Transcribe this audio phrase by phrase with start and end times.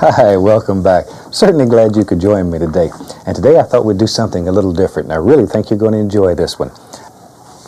[0.00, 1.06] Hi, welcome back.
[1.32, 2.88] Certainly glad you could join me today.
[3.26, 5.78] And today I thought we'd do something a little different, and I really think you're
[5.78, 6.70] going to enjoy this one.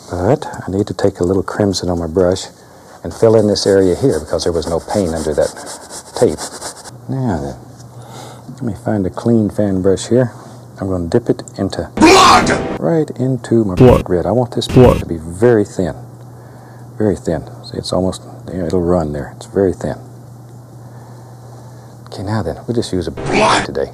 [0.09, 2.45] But I need to take a little crimson on my brush
[3.03, 5.51] and fill in this area here because there was no paint under that
[6.15, 6.39] tape.
[7.09, 10.31] Now then, let me find a clean fan brush here.
[10.79, 14.25] I'm going to dip it into blood right into my blood red.
[14.25, 15.95] I want this blood to be very thin,
[16.97, 17.43] very thin.
[17.65, 19.33] See, it's almost it'll run there.
[19.35, 19.97] It's very thin.
[22.11, 23.87] Okay, now then, we'll just use a brush today,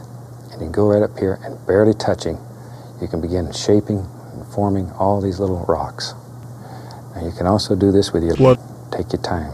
[0.51, 2.35] and you go right up here and barely touching,
[2.99, 3.99] you can begin shaping
[4.33, 6.15] and forming all these little rocks.
[7.13, 8.57] Now you can also do this with your blood.
[8.91, 9.53] Take your time.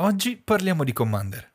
[0.00, 1.50] Oggi parliamo di Commander.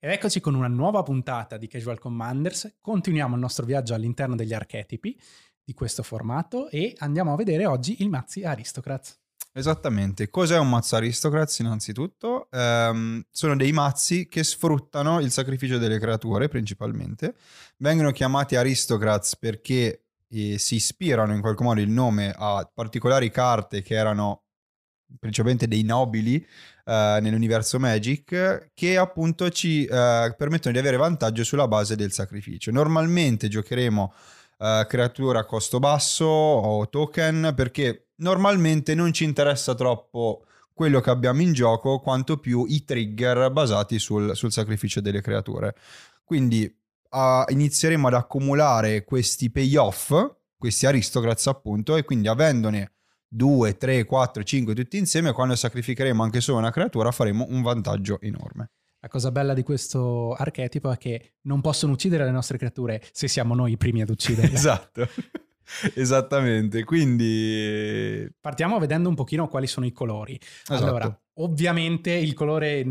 [0.00, 2.76] Ed eccoci con una nuova puntata di Casual Commanders.
[2.80, 5.20] Continuiamo il nostro viaggio all'interno degli archetipi
[5.64, 9.18] di questo formato e andiamo a vedere oggi il Mazzi Aristocrats.
[9.52, 12.46] Esattamente, cos'è un mazzo Aristocrats innanzitutto?
[12.52, 17.34] Ehm, sono dei mazzi che sfruttano il sacrificio delle creature principalmente,
[17.78, 23.82] vengono chiamati Aristocrats perché eh, si ispirano in qualche modo il nome a particolari carte
[23.82, 24.44] che erano
[25.18, 26.36] principalmente dei nobili
[26.84, 32.70] eh, nell'universo Magic che appunto ci eh, permettono di avere vantaggio sulla base del sacrificio.
[32.70, 34.12] Normalmente giocheremo
[34.58, 41.10] eh, creature a costo basso o token perché normalmente non ci interessa troppo quello che
[41.10, 45.74] abbiamo in gioco quanto più i trigger basati sul, sul sacrificio delle creature.
[46.22, 46.72] Quindi
[47.10, 50.14] uh, inizieremo ad accumulare questi payoff,
[50.56, 52.92] questi aristocrats appunto, e quindi avendone
[53.28, 58.20] 2, 3, 4, 5 tutti insieme, quando sacrificheremo anche solo una creatura faremo un vantaggio
[58.20, 58.70] enorme.
[59.00, 63.28] La cosa bella di questo archetipo è che non possono uccidere le nostre creature se
[63.28, 64.54] siamo noi i primi ad ucciderle.
[64.56, 65.08] esatto.
[65.94, 70.38] Esattamente, quindi partiamo vedendo un pochino quali sono i colori.
[70.40, 70.84] Esatto.
[70.84, 72.84] Allora, ovviamente il colore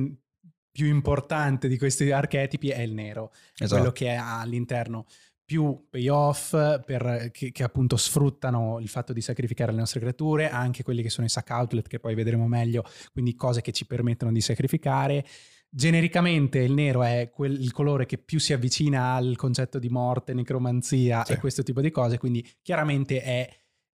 [0.72, 3.82] più importante di questi archetipi è il nero, esatto.
[3.82, 5.08] quello che ha all'interno
[5.48, 6.52] più payoff
[6.84, 11.10] per, che, che, appunto sfruttano il fatto di sacrificare le nostre creature, anche quelli che
[11.10, 15.26] sono i sack outlet che poi vedremo meglio, quindi cose che ci permettono di sacrificare.
[15.70, 20.34] Genericamente il nero è quel, il colore che più si avvicina al concetto di morte,
[20.34, 21.32] necromanzia sì.
[21.32, 23.50] e questo tipo di cose, quindi chiaramente è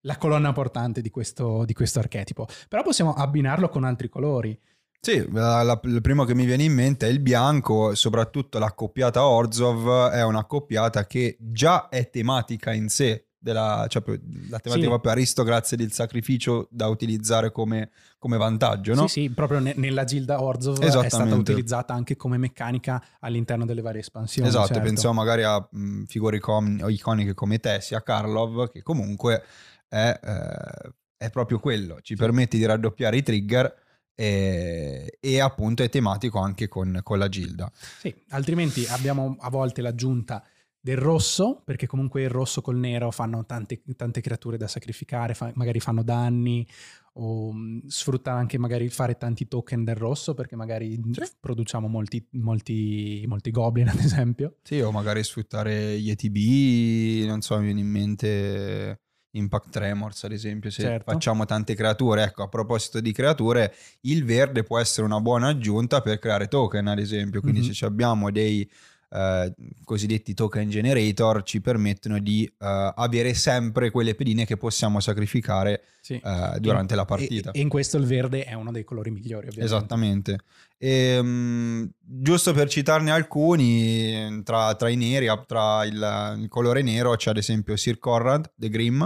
[0.05, 2.47] la colonna portante di questo, di questo archetipo.
[2.67, 4.59] Però possiamo abbinarlo con altri colori.
[5.05, 9.27] Sì, la, la, il primo che mi viene in mente è il bianco, soprattutto l'accoppiata
[9.27, 14.87] Orzov è un'accoppiata che già è tematica in sé, della, cioè la tematica sì.
[14.87, 19.07] proprio aristocrazia del sacrificio da utilizzare come, come vantaggio, no?
[19.07, 23.81] Sì, sì, proprio ne, nella Gilda Orzov è stata utilizzata anche come meccanica all'interno delle
[23.81, 24.47] varie espansioni.
[24.47, 24.83] Esatto, certo.
[24.83, 29.43] pensiamo magari a mh, figure icon- iconiche come Tessia, Karlov, che comunque
[29.89, 32.15] è, eh, è proprio quello, ci sì.
[32.15, 33.81] permette di raddoppiare i trigger
[34.15, 37.71] e, e, appunto è tematico anche con, con, la Gilda.
[37.99, 40.43] Sì, altrimenti abbiamo a volte l'aggiunta
[40.79, 45.49] del rosso, perché comunque il rosso col nero fanno tante, tante creature da sacrificare, fa,
[45.55, 46.67] magari fanno danni,
[47.13, 51.23] o mh, sfruttano anche magari fare tanti token del rosso, perché magari sì.
[51.39, 54.57] produciamo molti, molti, molti goblin ad esempio.
[54.63, 58.99] Sì, o magari sfruttare gli ETB, non so, mi viene in mente
[59.35, 61.11] Impact Tremors, ad esempio, se certo.
[61.11, 62.23] facciamo tante creature.
[62.23, 66.87] Ecco, a proposito di creature, il verde può essere una buona aggiunta per creare token,
[66.87, 67.41] ad esempio.
[67.41, 67.71] Quindi mm-hmm.
[67.71, 68.69] se abbiamo dei
[69.09, 75.83] eh, cosiddetti token generator, ci permettono di eh, avere sempre quelle pedine che possiamo sacrificare
[76.01, 76.13] sì.
[76.13, 77.51] eh, durante e, la partita.
[77.51, 79.75] E, e, in questo il verde è uno dei colori migliori, ovviamente.
[79.75, 80.37] Esattamente.
[80.77, 87.15] E, um, giusto per citarne alcuni, tra, tra i neri, tra il, il, colore nero
[87.15, 89.03] c'è ad esempio Sir Conrad, The Grimm,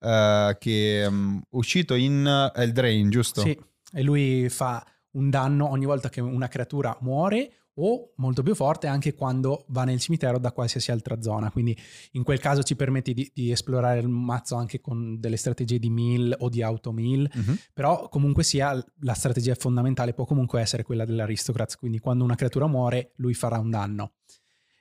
[0.00, 3.40] uh, che è um, uscito in Eldrain, giusto?
[3.40, 3.58] Sì,
[3.92, 8.86] e lui fa un danno ogni volta che una creatura muore o molto più forte
[8.86, 11.50] anche quando va nel cimitero da qualsiasi altra zona.
[11.50, 11.76] Quindi
[12.12, 15.90] in quel caso ci permette di, di esplorare il mazzo anche con delle strategie di
[15.90, 17.56] mill o di auto mill, uh-huh.
[17.72, 22.66] però comunque sia la strategia fondamentale può comunque essere quella dell'aristocrats, quindi quando una creatura
[22.66, 24.12] muore lui farà un danno.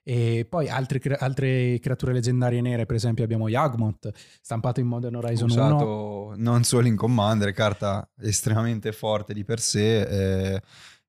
[0.08, 5.50] E poi altre, altre, creature leggendarie nere, per esempio abbiamo Yagmoth, stampato in Modern Horizon
[5.50, 6.36] Usato 1.
[6.38, 10.02] non solo in Commander, carta estremamente forte di per sé,
[10.54, 10.62] eh,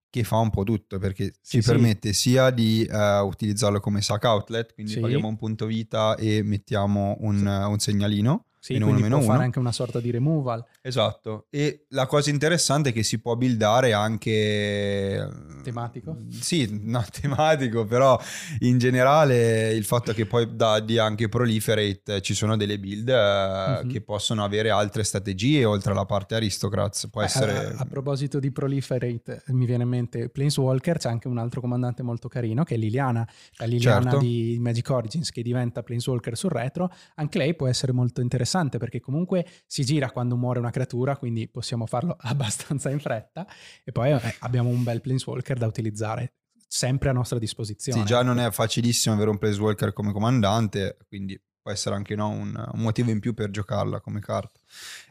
[0.08, 1.70] che fa un po' tutto, perché sì, ci sì.
[1.70, 5.00] permette sia di uh, utilizzarlo come sack outlet, quindi sì.
[5.00, 8.46] paghiamo un punto vita e mettiamo un, un segnalino.
[8.66, 9.32] Sì, meno quindi uno, può uno.
[9.34, 10.64] fare anche una sorta di removal.
[10.82, 11.46] Esatto.
[11.50, 15.24] E la cosa interessante è che si può buildare anche...
[15.62, 16.16] Tematico?
[16.30, 18.20] Sì, no, tematico, però
[18.60, 23.86] in generale il fatto che poi da, di anche proliferate ci sono delle build uh-huh.
[23.86, 27.08] che possono avere altre strategie oltre alla parte aristocrats.
[27.08, 27.66] Può eh, essere...
[27.66, 32.02] A, a, proposito di proliferate, mi viene in mente Planeswalker, c'è anche un altro comandante
[32.02, 33.24] molto carino che è Liliana,
[33.58, 34.18] la Liliana certo.
[34.18, 36.90] di Magic Origins che diventa Planeswalker sul retro.
[37.14, 41.16] Anche lei può essere molto interessante interessante perché comunque si gira quando muore una creatura,
[41.16, 43.46] quindi possiamo farlo abbastanza in fretta
[43.84, 46.34] e poi eh, abbiamo un bel planeswalker da utilizzare
[46.66, 48.00] sempre a nostra disposizione.
[48.00, 52.28] Sì, già non è facilissimo avere un planeswalker come comandante, quindi può essere anche no,
[52.28, 54.60] un, un, motivo in più per giocarla come carta.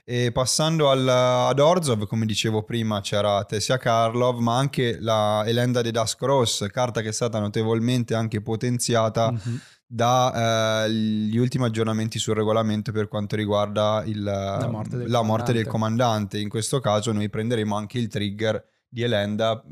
[0.06, 5.82] E passando al, ad Orzov, come dicevo prima, c'era Tessia Karlov, ma anche la Elenda
[5.82, 9.56] de Dusk Cross, carta che è stata notevolmente anche potenziata mm-hmm
[9.88, 15.54] dagli eh, ultimi aggiornamenti sul regolamento per quanto riguarda il, la, morte del, la morte
[15.54, 16.40] del comandante.
[16.40, 19.64] In questo caso noi prenderemo anche il trigger di Elenda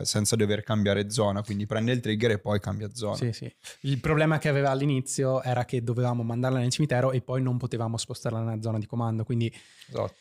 [0.00, 3.16] eh, senza dover cambiare zona, quindi prende il trigger e poi cambia zona.
[3.16, 3.54] Sì, sì.
[3.82, 7.96] Il problema che aveva all'inizio era che dovevamo mandarla nel cimitero e poi non potevamo
[7.96, 9.52] spostarla nella zona di comando, quindi
[9.88, 10.14] esatto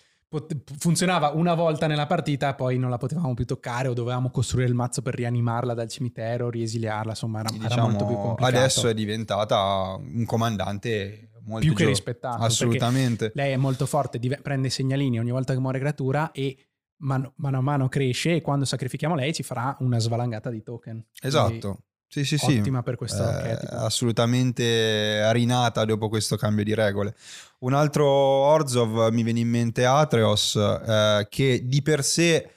[0.78, 4.76] funzionava una volta nella partita, poi non la potevamo più toccare o dovevamo costruire il
[4.76, 8.58] mazzo per rianimarla dal cimitero, riesiliarla, insomma era, diciamo, era molto più complicato.
[8.58, 12.44] Adesso è diventata un comandante molto più che rispettato.
[12.44, 13.32] Assolutamente.
[13.34, 16.58] Lei è molto forte, div- prende segnalini ogni volta che muore creatura e
[17.02, 21.06] man- mano a mano cresce e quando sacrifichiamo lei ci farà una svalangata di token.
[21.22, 21.50] Esatto.
[21.50, 21.80] Quindi
[22.12, 22.58] sì, sì, sì.
[22.58, 27.16] Ottima per questo eh, Assolutamente rinata dopo questo cambio di regole.
[27.60, 32.52] Un altro Orzov mi viene in mente Atreos, eh, che di per sé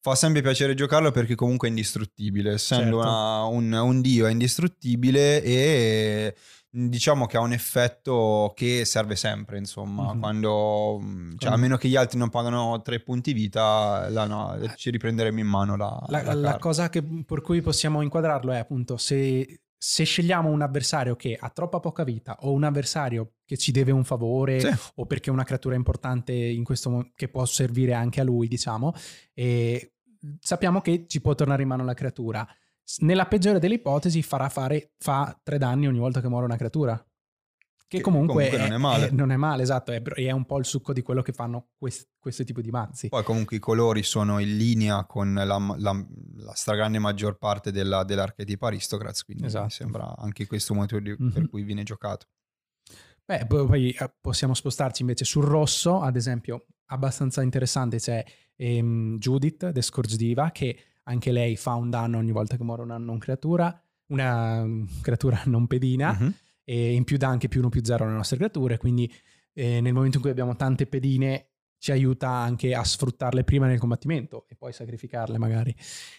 [0.00, 3.10] fa sempre piacere giocarlo perché comunque è indistruttibile, essendo certo.
[3.10, 6.34] una, un, un, dio è indistruttibile e
[6.76, 10.20] diciamo che ha un effetto che serve sempre, insomma, mm-hmm.
[10.20, 11.00] quando,
[11.36, 15.38] cioè, a meno che gli altri non pagano tre punti vita, la, no, ci riprenderemo
[15.38, 16.04] in mano la...
[16.08, 20.62] La, la, la cosa che, per cui possiamo inquadrarlo è appunto se, se, scegliamo un
[20.62, 24.74] avversario che ha troppa poca vita o un avversario che ci deve un favore sì.
[24.96, 28.92] o perché è una creatura importante in questo che può servire anche a lui, diciamo,
[29.32, 29.92] e
[30.40, 32.44] sappiamo che ci può tornare in mano la creatura
[32.98, 36.96] nella peggiore delle ipotesi farà fare fa tre danni ogni volta che muore una creatura.
[37.86, 39.08] Che, che comunque, comunque, non è male.
[39.08, 41.68] È, non è male, esatto, è, è, un po' il succo di quello che fanno
[41.76, 43.08] quest, questo tipo di mazzi.
[43.08, 48.02] Poi comunque i colori sono in linea con la, la, la stragrande maggior parte della,
[48.04, 49.64] dell'archetipo Aristocrats, quindi esatto.
[49.64, 51.30] mi sembra anche questo il motivo mm-hmm.
[51.30, 52.26] per cui viene giocato.
[53.26, 58.22] Beh, poi eh, possiamo spostarci invece sul rosso, ad esempio, abbastanza interessante c'è
[58.56, 62.82] ehm, Judith, The Scourge Diva, che anche lei fa un danno ogni volta che muore
[62.82, 66.32] una non creatura, una mm, creatura non pedina, uh-huh.
[66.64, 69.12] e in più dà anche più 1 più 0 alle nostre creature, quindi
[69.52, 71.48] eh, nel momento in cui abbiamo tante pedine
[71.78, 75.74] ci aiuta anche a sfruttarle prima nel combattimento e poi sacrificarle magari,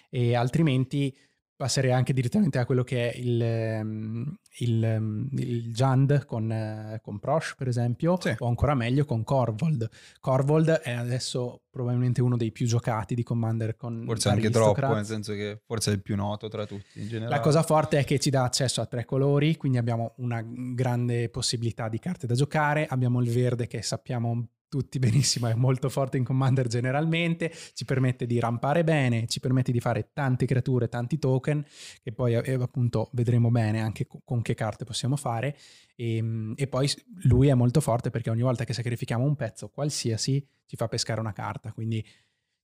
[0.10, 1.16] e altrimenti
[1.56, 7.00] passerei anche direttamente a quello che è il, ehm, il, ehm, il Jand con, eh,
[7.02, 8.36] con Prosh, per esempio, sì.
[8.38, 9.90] o ancora meglio con Corvold.
[10.20, 15.06] Corvold è adesso probabilmente uno dei più giocati di Commander con Forse anche troppo, nel
[15.06, 17.36] senso che forse è il più noto tra tutti in generale.
[17.36, 21.30] La cosa forte è che ci dà accesso a tre colori, quindi abbiamo una grande
[21.30, 26.18] possibilità di carte da giocare, abbiamo il verde che sappiamo tutti benissimo, è molto forte
[26.18, 31.18] in Commander generalmente, ci permette di rampare bene, ci permette di fare tante creature, tanti
[31.18, 31.66] token,
[32.04, 35.58] che poi eh, appunto vedremo bene anche con che carte possiamo fare.
[35.96, 36.90] E, ehm, e, poi
[37.24, 41.20] lui è molto forte perché ogni volta che sacrifichiamo un pezzo qualsiasi ci fa pescare
[41.20, 42.06] una carta, quindi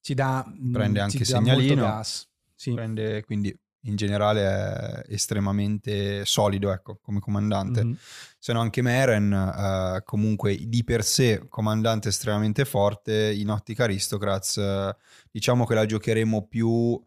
[0.01, 0.45] ci dà...
[0.71, 2.01] Prende anche segnalino.
[2.55, 2.73] Sì.
[2.73, 7.83] Prende quindi in generale è estremamente solido ecco, come comandante.
[7.83, 7.93] Mm-hmm.
[8.37, 14.57] Se no anche Meren, eh, comunque di per sé comandante estremamente forte, in ottica aristocrats
[14.57, 14.95] eh,
[15.31, 17.01] diciamo che la giocheremo più...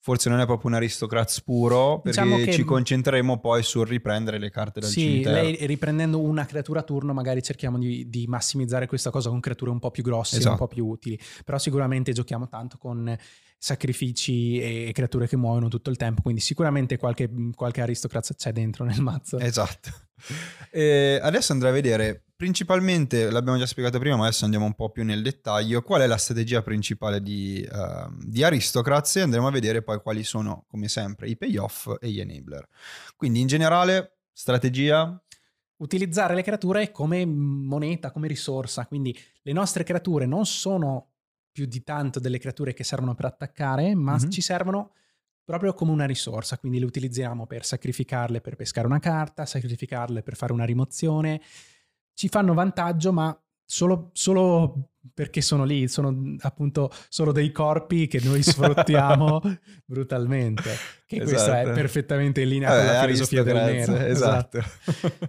[0.00, 2.52] Forse non è proprio un aristocrats puro, perché diciamo che...
[2.52, 5.34] ci concentreremo poi sul riprendere le carte dal sì, cimitero.
[5.34, 9.70] Lei riprendendo una creatura a turno magari cerchiamo di, di, massimizzare questa cosa con creature
[9.70, 10.52] un po' più grosse, esatto.
[10.52, 11.18] un po' più utili.
[11.44, 13.14] Però sicuramente giochiamo tanto con
[13.58, 18.84] sacrifici e creature che muoiono tutto il tempo, quindi sicuramente qualche, qualche aristocrazia c'è dentro
[18.84, 19.38] nel mazzo.
[19.38, 19.90] Esatto.
[20.70, 24.90] E adesso andrei a vedere, principalmente, l'abbiamo già spiegato prima, ma adesso andiamo un po'
[24.90, 29.50] più nel dettaglio, qual è la strategia principale di, uh, di Aristocrats e andremo a
[29.50, 32.68] vedere poi quali sono, come sempre, i payoff e gli enabler.
[33.16, 35.20] Quindi in generale, strategia...
[35.80, 41.10] Utilizzare le creature come moneta, come risorsa, quindi le nostre creature non sono
[41.58, 44.30] più di tanto delle creature che servono per attaccare, ma mm-hmm.
[44.30, 44.92] ci servono
[45.42, 50.36] proprio come una risorsa, quindi le utilizziamo per sacrificarle per pescare una carta, sacrificarle per
[50.36, 51.40] fare una rimozione.
[52.14, 58.20] Ci fanno vantaggio, ma solo, solo perché sono lì, sono appunto solo dei corpi che
[58.22, 59.40] noi sfruttiamo
[59.84, 60.70] brutalmente.
[61.06, 61.30] Che esatto.
[61.30, 63.96] questa è perfettamente in linea Vabbè, con la filosofia del nero.
[63.96, 64.58] Esatto.
[64.58, 65.28] esatto.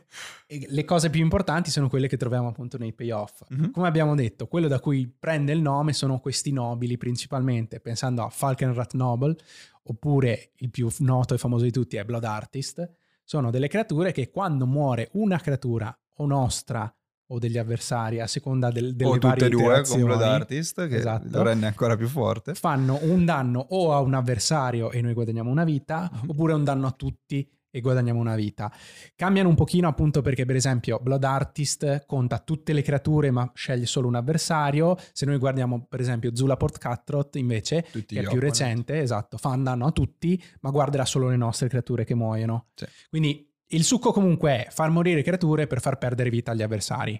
[0.67, 3.43] le cose più importanti sono quelle che troviamo appunto nei payoff.
[3.53, 3.71] Mm-hmm.
[3.71, 8.29] Come abbiamo detto, quello da cui prende il nome sono questi nobili principalmente, pensando a
[8.29, 9.36] Falkenrath Noble,
[9.83, 12.89] oppure il più noto e famoso di tutti è Blood Artist.
[13.24, 16.91] Sono delle creature che quando muore una creatura o nostra
[17.31, 20.88] o degli avversari a seconda del, delle o varie tutte e due con Blood Artist
[20.88, 21.27] che esatto.
[21.29, 25.50] lo rende ancora più forte fanno un danno o a un avversario e noi guadagniamo
[25.50, 26.29] una vita mm-hmm.
[26.29, 28.71] oppure un danno a tutti e guadagniamo una vita
[29.15, 33.86] cambiano un pochino appunto perché per esempio Blood Artist conta tutte le creature ma sceglie
[33.86, 38.39] solo un avversario se noi guardiamo per esempio Zulaport Cutthroat invece tutti che è più
[38.39, 42.69] recente esatto fa un danno a tutti ma guarderà solo le nostre creature che muoiono
[42.74, 42.88] sì.
[43.07, 47.19] quindi il succo comunque è far morire creature per far perdere vita agli avversari.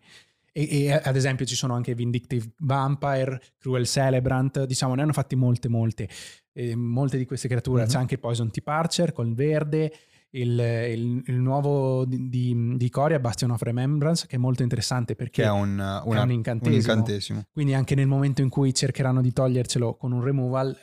[0.52, 5.36] E, e, ad esempio ci sono anche Vindictive Vampire, Cruel Celebrant, diciamo ne hanno fatti
[5.36, 6.10] molte molte.
[6.52, 7.92] E molte di queste creature, mm-hmm.
[7.92, 9.92] c'è anche Poison Tip Archer col verde,
[10.32, 15.16] il, il, il, nuovo di, di, di, Coria, Bastion of Remembrance, che è molto interessante
[15.16, 16.76] perché è un, una, è un, incantesimo.
[16.76, 17.44] un, incantesimo.
[17.52, 20.78] Quindi anche nel momento in cui cercheranno di togliercelo con un removal,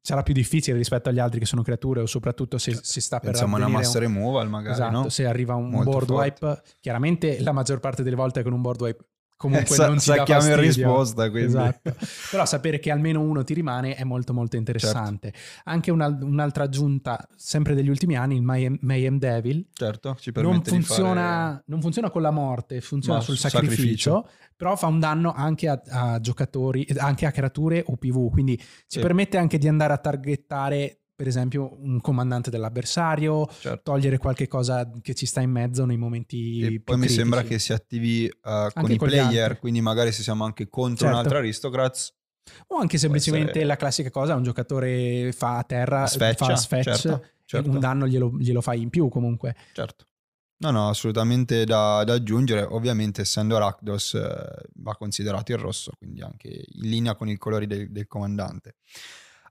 [0.00, 3.30] sarà più difficile rispetto agli altri che sono creature o soprattutto se si sta per
[3.30, 5.08] Pensiamo una massa removal magari, esatto, no?
[5.08, 6.44] se arriva un Molto board forte.
[6.46, 9.04] wipe, chiaramente la maggior parte delle volte con un board wipe
[9.38, 11.48] comunque eh, non sa, ci dà in risposta quindi.
[11.48, 11.94] esatto
[12.30, 15.70] però sapere che almeno uno ti rimane è molto molto interessante certo.
[15.70, 20.70] anche una, un'altra aggiunta sempre degli ultimi anni il Mayhem, Mayhem Devil certo ci permette
[20.70, 21.62] non funziona, fare...
[21.66, 25.68] non funziona con la morte funziona Ma sul sacrificio, sacrificio, però fa un danno anche
[25.68, 28.98] a, a, giocatori anche a creature OPV quindi ci sì.
[29.00, 33.80] permette anche di andare a targettare per esempio un comandante dell'avversario, certo.
[33.82, 36.98] togliere qualche cosa che ci sta in mezzo nei momenti e poi critici.
[37.00, 40.68] mi sembra che si attivi uh, con i con player, quindi magari se siamo anche
[40.68, 41.12] contro certo.
[41.12, 42.14] un'altra aristocrats
[42.68, 43.64] o anche semplicemente essere...
[43.64, 47.68] la classica cosa, un giocatore fa a terra, Sfeccia, fa sfetch, certo, certo.
[47.68, 49.56] un danno glielo, glielo fai in più comunque.
[49.72, 50.04] Certo.
[50.58, 52.62] No, no, assolutamente da, da aggiungere.
[52.62, 57.66] Ovviamente, essendo Rakdos, eh, va considerato il rosso, quindi anche in linea con i colori
[57.66, 58.76] del, del comandante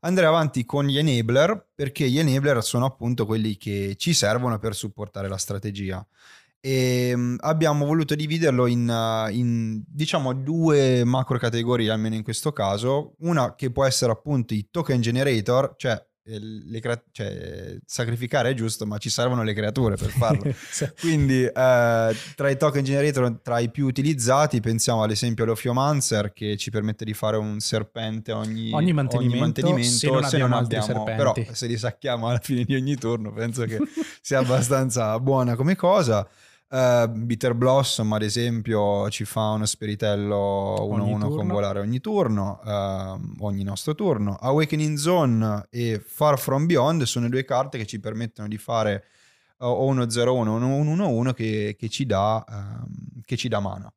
[0.01, 4.75] andrei avanti con gli enabler perché gli enabler sono appunto quelli che ci servono per
[4.75, 6.05] supportare la strategia.
[6.59, 13.15] E ehm, abbiamo voluto dividerlo in, in, diciamo due macro categorie almeno in questo caso.
[13.19, 18.85] Una che può essere appunto i token generator cioè le crea- cioè, sacrificare è giusto,
[18.85, 20.43] ma ci servono le creature per farlo.
[20.99, 21.51] Quindi eh,
[22.35, 27.05] tra i token generator, tra i più utilizzati, pensiamo ad esempio all'Ophiomancer che ci permette
[27.05, 31.03] di fare un serpente ogni, ogni mantenimento, ogni mantenimento se non se abbiamo, non abbiamo
[31.03, 33.79] però se li sacchiamo alla fine di ogni turno penso che
[34.21, 36.27] sia abbastanza buona come cosa.
[36.69, 43.45] Uh, Bitter Blossom, ad esempio, ci fa uno spiritello 1-1 con volare ogni turno, uh,
[43.45, 44.35] ogni nostro turno.
[44.35, 49.05] Awakening Zone e Far From Beyond sono due carte che ci permettono di fare
[49.59, 53.61] uh, o uno 0-1 o uno 1-1 che, che, ci dà, uh, che ci dà
[53.61, 53.89] mana.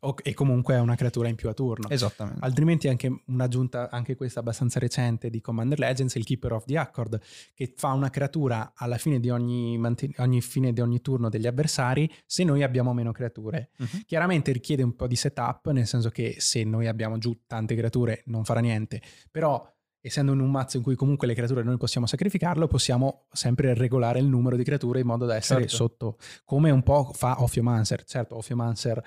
[0.00, 1.88] O, e comunque è una creatura in più a turno.
[1.88, 2.40] Esattamente.
[2.44, 7.20] Altrimenti anche un'aggiunta, anche questa abbastanza recente di Commander Legends, il Keeper of the Accord,
[7.54, 9.80] che fa una creatura alla fine di ogni,
[10.16, 13.70] ogni, fine di ogni turno degli avversari se noi abbiamo meno creature.
[13.78, 14.02] Uh-huh.
[14.06, 18.22] Chiaramente richiede un po' di setup, nel senso che se noi abbiamo giù tante creature
[18.26, 19.00] non farà niente,
[19.30, 19.66] però
[20.06, 24.18] essendo in un mazzo in cui comunque le creature noi possiamo sacrificarlo, possiamo sempre regolare
[24.18, 25.76] il numero di creature in modo da essere certo.
[25.76, 28.04] sotto, come un po' fa Ophiomancer.
[28.04, 29.02] Certo, Ophiomancer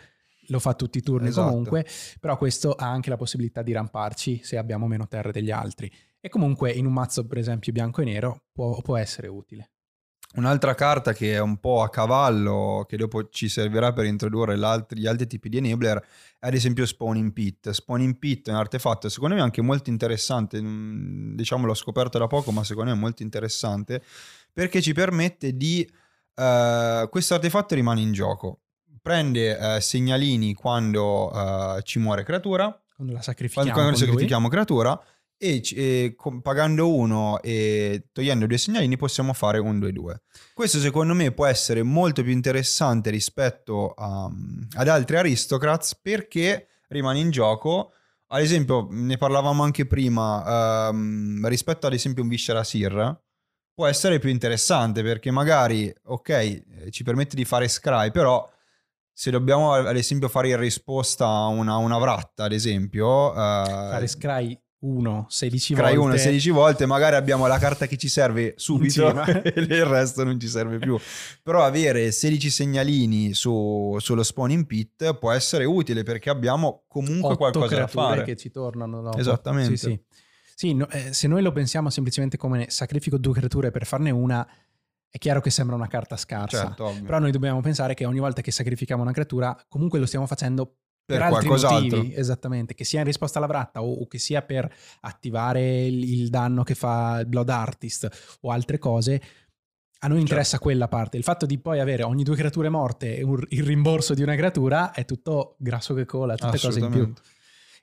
[0.48, 1.50] lo fa tutti i turni esatto.
[1.50, 1.86] comunque,
[2.20, 5.92] però questo ha anche la possibilità di ramparci se abbiamo meno terre degli altri.
[6.20, 9.72] E comunque in un mazzo, per esempio, bianco e nero può, può essere utile.
[10.36, 15.08] Un'altra carta che è un po' a cavallo, che dopo ci servirà per introdurre gli
[15.08, 15.98] altri tipi di enabler,
[16.38, 17.70] è ad esempio Spawning Pit.
[17.70, 22.28] Spawning Pit è un artefatto secondo me anche molto interessante, mm, diciamo l'ho scoperto da
[22.28, 24.04] poco, ma secondo me è molto interessante,
[24.52, 25.90] perché ci permette di...
[26.38, 28.60] Uh, questo artefatto rimane in gioco
[29.08, 35.02] prende eh, segnalini quando eh, ci muore creatura, quando la sacrifichiamo, quando, quando sacrifichiamo creatura,
[35.38, 40.16] e, e con, pagando uno e togliendo due segnalini possiamo fare un 2-2.
[40.54, 44.30] Questo secondo me può essere molto più interessante rispetto a,
[44.76, 47.94] ad altri aristocrats perché rimane in gioco.
[48.30, 53.18] Ad esempio, ne parlavamo anche prima, um, rispetto ad esempio un Viscera Sir,
[53.74, 58.46] può essere più interessante perché magari, ok, eh, ci permette di fare scry, però
[59.20, 63.32] se dobbiamo ad esempio fare in risposta a una, una vratta, ad esempio...
[63.32, 66.08] Uh, fare scry uno 16 Crai volte.
[66.08, 69.10] uno 16 volte, magari abbiamo la carta che ci serve subito
[69.42, 71.00] e il resto non ci serve più.
[71.42, 77.76] Però avere 16 segnalini su, sullo spawning pit può essere utile perché abbiamo comunque qualcosa
[77.76, 78.24] da fare.
[78.24, 79.18] che ci tornano dopo.
[79.18, 79.78] Esattamente.
[79.78, 80.00] Sì, sì.
[80.54, 84.48] Sì, no, eh, se noi lo pensiamo semplicemente come sacrifico due creature per farne una,
[85.10, 86.68] è chiaro che sembra una carta scarsa.
[86.68, 86.94] Certo.
[87.04, 90.78] Però noi dobbiamo pensare che ogni volta che sacrifichiamo una creatura, comunque lo stiamo facendo
[91.08, 94.42] per, Per altri motivi, esattamente, che sia in risposta alla vratta o, o che sia
[94.42, 94.70] per
[95.02, 99.22] attivare il, il danno che fa il Blood Artist o altre cose.
[100.00, 101.16] A noi interessa quella parte.
[101.16, 104.36] Il fatto di poi avere ogni due creature morte e un- il rimborso di una
[104.36, 107.14] creatura è tutto grasso che cola, tutte cose in più.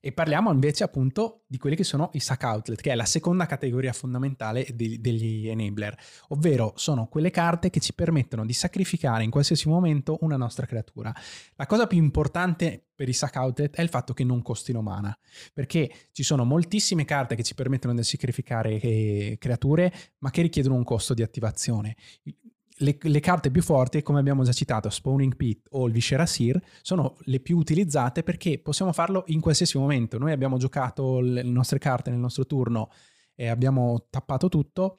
[0.06, 3.46] E parliamo invece appunto di quelli che sono i sack outlet, che è la seconda
[3.46, 5.96] categoria fondamentale degli, enabler,
[6.28, 11.10] ovvero sono quelle carte che ci permettono di sacrificare in qualsiasi momento una nostra creatura.
[11.56, 15.18] La cosa più importante per i sack outlet è il fatto che non costino mana,
[15.54, 20.74] perché ci sono moltissime carte che ci permettono di sacrificare eh, creature, ma che richiedono
[20.74, 21.96] un costo di attivazione.
[22.78, 26.60] Le, le carte più forti, come abbiamo già citato, Spawning Pit o il Viscera Seer,
[26.82, 30.18] sono le più utilizzate perché possiamo farlo in qualsiasi momento.
[30.18, 32.90] Noi abbiamo giocato le nostre carte nel nostro turno
[33.34, 34.98] e abbiamo tappato tutto.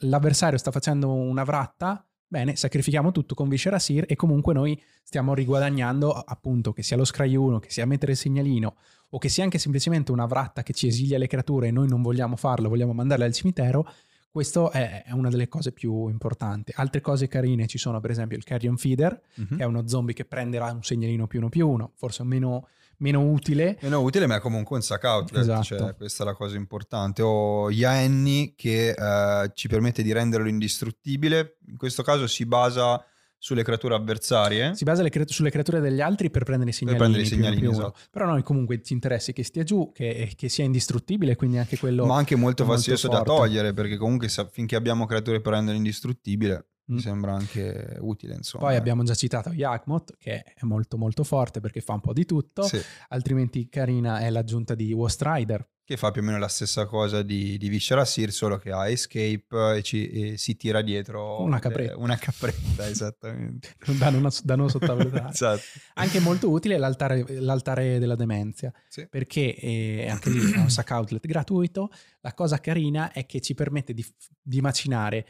[0.00, 2.06] L'avversario sta facendo una vratta.
[2.28, 7.04] Bene, sacrifichiamo tutto con Viscera Seer e comunque noi stiamo riguadagnando appunto che sia lo
[7.04, 8.76] Scry 1, che sia mettere il segnalino
[9.10, 12.02] o che sia anche semplicemente una vratta che ci esilia le creature e noi non
[12.02, 13.88] vogliamo farlo, vogliamo mandarle al cimitero.
[14.36, 16.70] Questo è una delle cose più importanti.
[16.76, 19.56] Altre cose carine ci sono, per esempio, il Carrion Feeder, Mhm.
[19.56, 23.22] che è uno zombie che prenderà un segnalino più uno più uno, forse meno, meno
[23.22, 23.78] utile.
[23.80, 25.62] Meno utile, ma è comunque un sack outlet, Esatto.
[25.62, 27.22] cioè, questa è la cosa importante.
[27.22, 33.02] O Yaenni che eh, ci permette di renderlo indistruttibile, in questo caso si basa
[33.38, 34.74] sulle creature avversarie.
[34.74, 37.00] Si basa creat- sulle creature degli altri per prendere i segnalini.
[37.02, 37.88] prendere i più uno segnalini, più uno.
[37.88, 38.08] esatto.
[38.10, 42.06] Però noi comunque ci interessi che stia giù, che, che sia indistruttibile, quindi anche quello...
[42.06, 46.66] ma anche molto fastidioso da togliere perché comunque se- finché abbiamo creature per rendere indistruttibile
[46.88, 46.94] Mm.
[46.94, 51.58] mi sembra anche utile insomma Poi abbiamo già citato Yakmot, che è molto molto forte
[51.58, 52.62] perché fa un po' di tutto.
[52.62, 55.68] Sì, Altrimenti carina è l'aggiunta di Ghost Rider.
[55.86, 58.88] Che fa più o meno la stessa cosa di, di Viscera Seer solo che ha
[58.88, 61.96] escape e, ci- e si tira dietro Una le- capretta.
[61.98, 65.30] una capretta esattamente da non, da non sottovalutare.
[65.30, 65.62] esatto
[65.94, 69.06] Anche molto utile l'altare, l'altare della demenzia, Sì.
[69.08, 71.88] perché eh, anche lì è un sack outlet gratuito.
[72.20, 74.04] La cosa carina è che ci permette di,
[74.42, 75.24] di macinare.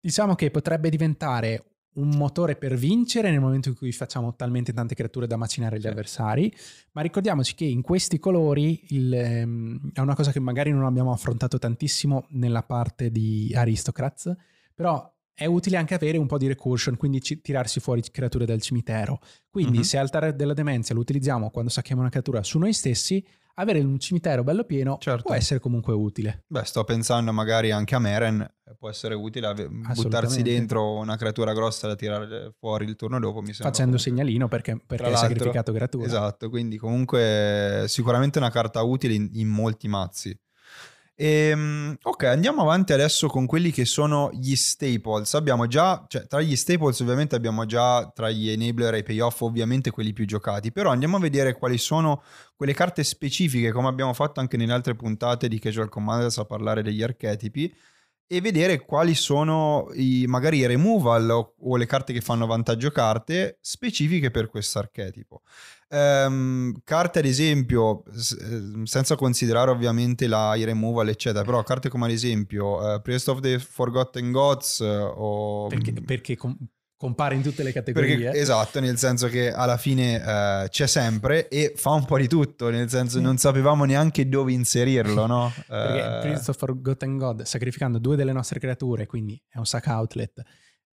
[0.00, 4.94] Diciamo che potrebbe diventare un motore per vincere nel momento in cui facciamo talmente tante
[4.94, 5.86] creature da macinare gli Sì.
[5.88, 6.54] avversari,
[6.92, 11.12] ma ricordiamoci che in questi colori il, ehm, è una cosa che magari non abbiamo
[11.12, 14.34] affrontato tantissimo nella parte di Aristocrats,
[14.74, 18.60] però è utile anche avere un po' di recursion, quindi ci- tirarsi fuori creature dal
[18.60, 19.20] cimitero.
[19.50, 19.82] Quindi Mhm.
[19.84, 23.24] se altare della demenzia lo utilizziamo quando sacchiamo una creatura su noi stessi,
[23.54, 25.24] avere un cimitero bello pieno Certo.
[25.24, 26.44] può essere comunque utile.
[26.46, 28.46] Beh, sto pensando magari anche a Meren,
[28.82, 29.54] può essere utile
[29.94, 33.66] buttarsi dentro una creatura grossa da tirare fuori il turno dopo, mi sembra.
[33.68, 36.04] Facendo comunque- segnalino perché, perché hai sacrificato creatura.
[36.04, 40.36] Esatto, quindi comunque sicuramente una carta utile in, in molti mazzi.
[41.14, 45.34] Ehm, ok, andiamo avanti adesso con quelli che sono gli staples.
[45.34, 49.42] Abbiamo già, cioè tra gli staples ovviamente abbiamo già tra gli enabler e i payoff
[49.42, 52.20] ovviamente quelli più giocati, però andiamo a vedere quali sono
[52.56, 56.82] quelle carte specifiche come abbiamo fatto anche nelle altre puntate di Casual Commanders a parlare
[56.82, 57.72] degli archetipi
[58.26, 62.90] e vedere quali sono i, magari i removal o, o le carte che fanno vantaggio
[62.90, 65.42] carte specifiche per questo archetipo.
[65.88, 71.90] Ehm, carte ad esempio, s- eh, senza considerare ovviamente la, i removal eccetera, però carte
[71.90, 75.66] come ad esempio eh, Priest of the Forgotten Gods eh, o...
[75.66, 76.56] Perché, perché com-
[77.02, 78.16] compare in tutte le categorie.
[78.16, 82.28] Perché- esatto, nel senso che alla fine eh, c'è sempre e fa un po' di
[82.28, 85.52] tutto, nel senso non sapevamo neanche dove inserirlo, no?
[85.66, 89.88] Perché Eh, Prince of Forgotten God, sacrificando due delle nostre creature, quindi è un sack
[89.88, 90.42] outlet,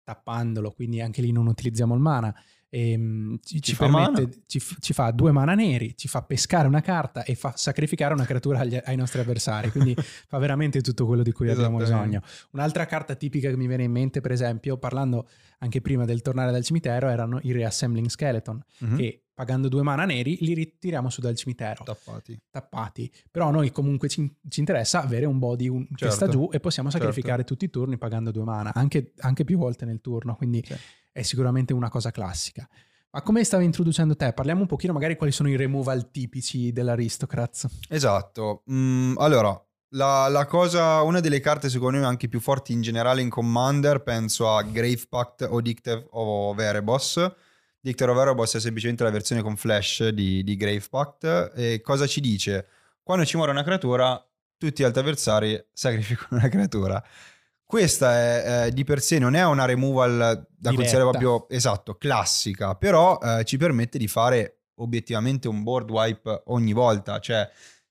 [0.04, 2.34] tappandolo, quindi anche lì non utilizziamo il mana.
[2.70, 6.82] Ehm, ci, ci fa permette, ci, ci fa due mana neri, ci fa pescare una
[6.82, 9.72] carta e fa sacrificare una creatura agli- ai nostri avversari.
[9.72, 9.96] Quindi
[10.28, 12.22] fa veramente tutto quello di cui abbiamo bisogno.
[12.52, 15.28] Un'altra carta tipica che mi viene in mente, per esempio, parlando
[15.60, 20.04] anche prima del tornare dal cimitero, erano i Reassembling Skeleton, mhm, che pagando due mana
[20.06, 22.38] neri li ritiriamo su dal cimitero tappati.
[22.50, 23.12] tappati.
[23.32, 26.14] Però noi comunque ci, ci interessa avere un body un- che Certo.
[26.16, 27.06] sta giù e possiamo Certo.
[27.06, 30.76] sacrificare tutti i turni pagando due mana, anche, anche più volte nel turno, quindi Sì.
[31.20, 32.68] È sicuramente una cosa classica.
[33.12, 34.34] Ma come stavi introducendo te?
[34.34, 37.68] Parliamo un pochino magari quali sono i removal tipici dell'Aristocrats.
[37.90, 38.64] Esatto.
[38.72, 43.22] Mm, allora, la, la cosa, una delle carte secondo me anche più forti in generale
[43.22, 47.32] in Commander, penso a Grave Pact o Dictator of Erebos.
[47.82, 51.54] Dictator of Erebos è semplicemente la versione con flash di, di Grave Pact.
[51.56, 52.68] E cosa ci dice?
[53.02, 54.24] Quando ci muore una creatura,
[54.58, 57.04] tutti gli altri avversari sacrificano una creatura.
[57.70, 62.74] Questa è, eh, di per sé non è una removal da considerare proprio esatto, classica,
[62.74, 67.48] però eh, ci permette di fare obiettivamente un board wipe ogni volta, cioè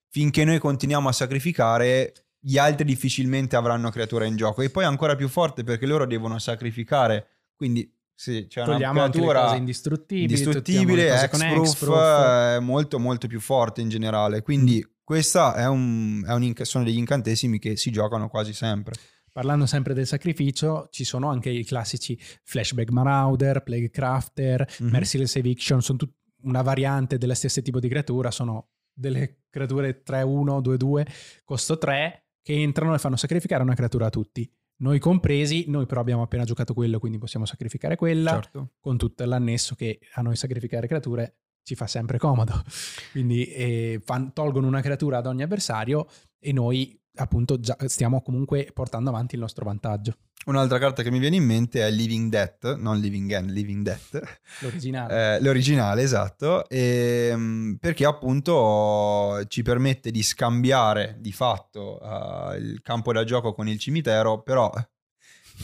[0.08, 4.62] finché noi continuiamo a sacrificare gli altri difficilmente avranno creatura in gioco.
[4.62, 9.54] E poi ancora più forte perché loro devono sacrificare, quindi se c'è Togliamo una creatura
[9.54, 14.90] indistruttibili, indistruttibile, X-proof, è molto molto più forte in generale, quindi mm.
[15.04, 18.94] questa è un, è un, sono degli incantesimi che si giocano quasi sempre.
[19.38, 24.92] Parlando sempre del sacrificio, ci sono anche i classici Flashback Marauder, Plague Crafter, mm-hmm.
[24.92, 30.60] Merciless Eviction, sono tut- una variante dello stesso tipo di creatura, sono delle creature 3-1,
[30.60, 31.06] 2-2,
[31.44, 34.52] costo 3, che entrano e fanno sacrificare una creatura a tutti.
[34.78, 38.72] Noi compresi, noi però abbiamo appena giocato quello, quindi possiamo sacrificare quella, certo.
[38.80, 42.60] con tutto l'annesso che a noi sacrificare creature ci fa sempre comodo.
[43.12, 46.08] Quindi eh, fan, tolgono una creatura ad ogni avversario
[46.40, 50.14] e noi appunto già stiamo comunque portando avanti il nostro vantaggio.
[50.46, 54.38] Un'altra carta che mi viene in mente è Living Death, non Living End, Living Death.
[54.60, 55.36] L'originale.
[55.36, 62.80] Eh, l'originale, esatto, e, ehm, perché appunto ci permette di scambiare di fatto uh, il
[62.82, 64.72] campo da gioco con il cimitero, però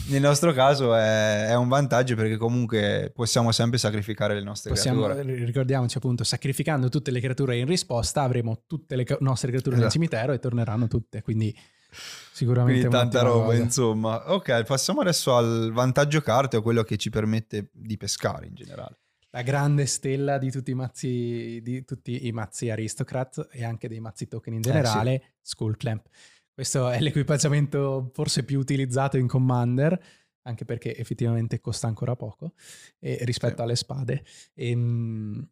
[0.09, 5.05] nel nostro caso è, è, un vantaggio perché comunque possiamo sempre sacrificare le nostre possiamo,
[5.05, 5.45] creature.
[5.45, 9.81] Ricordiamoci appunto, sacrificando tutte le creature in risposta avremo tutte le nostre creature esatto.
[9.81, 11.55] nel cimitero e torneranno tutte, quindi
[12.33, 12.81] sicuramente...
[12.81, 13.59] Quindi tanta roba, cosa.
[13.59, 14.33] insomma.
[14.33, 18.99] Ok, passiamo adesso al vantaggio carte o quello che ci permette di pescare in generale.
[19.31, 23.99] La grande stella di tutti i mazzi, di tutti i mazzi aristocrat e anche dei
[23.99, 25.33] mazzi token in generale, eh sì.
[25.41, 26.07] Skull Clamp.
[26.55, 30.01] Questo è l'equipaggiamento forse più utilizzato in Commander,
[30.43, 32.53] anche perché effettivamente costa ancora poco
[33.01, 33.63] eh, rispetto sì.
[33.63, 34.25] alle spade.
[34.55, 35.51] E, ehm,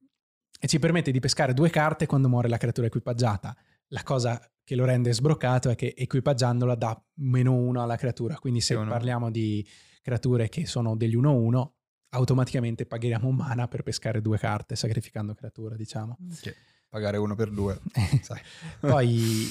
[0.61, 3.57] e, ci permette di pescare due carte quando muore la creatura equipaggiata.
[3.89, 8.37] La cosa che lo rende sbroccato è che equipaggiandola dà meno uno alla creatura.
[8.37, 8.89] Quindi se uno.
[8.89, 9.67] parliamo di
[10.03, 11.69] creature che sono degli 1-1,
[12.11, 16.17] automaticamente paghiamo mana per pescare due carte, sacrificando creatura, diciamo.
[16.41, 16.55] Che
[16.93, 17.81] pagare uno per due.
[18.81, 19.51] Poi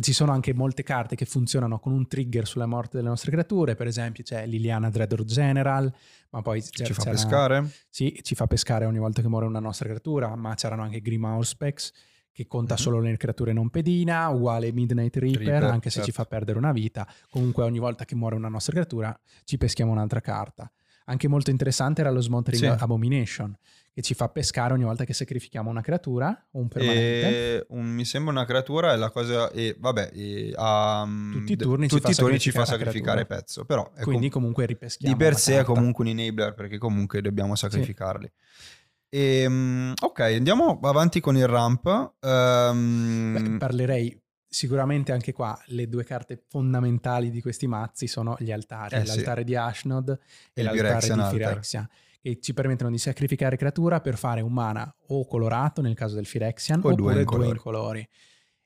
[0.00, 3.74] ci sono anche molte carte che funzionano con un trigger sulla morte delle nostre creature,
[3.74, 5.90] per esempio c'è Liliana Dreador General,
[6.30, 7.70] ma poi ci fa pescare?
[7.88, 11.48] Sì, ci fa pescare ogni volta che muore una nostra creatura, ma c'erano anche Grimhouse
[11.48, 11.92] Specs
[12.30, 12.82] che conta mm-hmm.
[12.82, 16.10] solo le creature non pedina, uguale Midnight Reaper, Reaper anche se certo.
[16.10, 17.06] ci fa perdere una vita.
[17.30, 20.70] Comunque ogni volta che muore una nostra creatura ci peschiamo un'altra carta.
[21.06, 22.82] Anche molto interessante era lo Smothering sì.
[22.82, 23.56] Abomination,
[23.94, 27.66] che ci fa pescare ogni volta che sacrifichiamo una creatura o un permanente.
[27.68, 29.50] Un, mi sembra una creatura è la cosa...
[29.50, 33.66] E, vabbè, e, um, tutti i turni, tutti ci, fa turni ci fa sacrificare pezzo,
[33.66, 33.90] però...
[34.00, 35.14] Quindi com- comunque ripeschiamo.
[35.14, 35.72] Di per sé carta.
[35.72, 38.30] è comunque un enabler perché comunque dobbiamo sacrificarli.
[38.32, 39.16] Sì.
[39.18, 42.14] E, um, ok, andiamo avanti con il ramp.
[42.20, 48.52] Um, Beh, parlerei sicuramente anche qua le due carte fondamentali di questi mazzi sono gli
[48.52, 49.46] altari, eh, l'altare sì.
[49.46, 50.18] di Ashnod e,
[50.60, 51.88] e l'altare di Phyrexia
[52.22, 56.26] che ci permettono di sacrificare creatura per fare un mana o colorato nel caso del
[56.26, 58.08] Phyrexian o oppure due in, due in colori.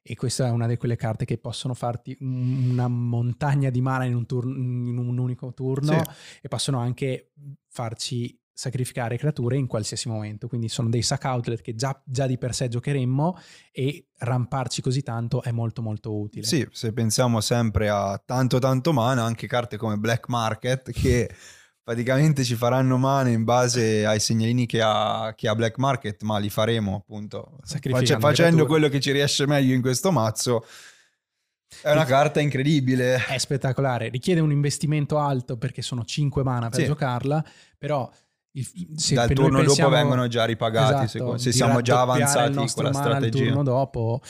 [0.02, 4.14] E questa è una di quelle carte che possono farti una montagna di mana in
[4.14, 6.10] un, turno, in un unico turno sì.
[6.42, 7.32] e possono anche
[7.66, 10.48] farci sacrificare creature in qualsiasi momento.
[10.48, 13.38] Quindi sono dei sack outlet che già, già, di per sé giocheremmo
[13.72, 16.46] e ramparci così tanto è molto molto utile.
[16.46, 21.34] Sì, se pensiamo sempre a tanto tanto mana, anche carte come Black Market che
[21.86, 26.36] praticamente ci faranno male in base ai segnalini che ha, che ha Black Market, ma
[26.38, 30.66] li faremo appunto Face, facendo quello che ci riesce meglio in questo mazzo.
[31.80, 33.24] È una carta incredibile.
[33.24, 34.08] È spettacolare.
[34.08, 36.86] Richiede un investimento alto perché sono 5 mana per sì.
[36.86, 37.44] giocarla,
[37.78, 38.10] però
[38.50, 38.68] il,
[39.12, 42.92] dal turno pensiamo, dopo vengono già ripagati esatto, se, se siamo già avanzati con la
[42.92, 43.42] strategia.
[43.44, 44.20] Il turno dopo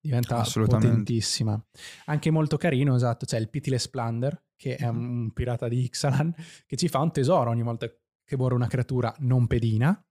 [0.00, 1.62] diventa potentissima.
[2.06, 6.34] Anche molto carino, esatto, c'è il Pitiless Plunder che è un pirata di Ixalan,
[6.66, 7.90] che ci fa un tesoro ogni volta
[8.22, 10.06] che muore una creatura non pedina,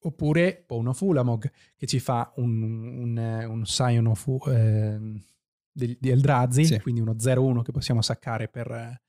[0.00, 4.98] oppure Pono Fulamog, che ci fa un, un, un Scion of, eh,
[5.72, 6.80] di, di, Eldrazi, sì.
[6.80, 9.00] quindi uno 0-1 che possiamo saccare per,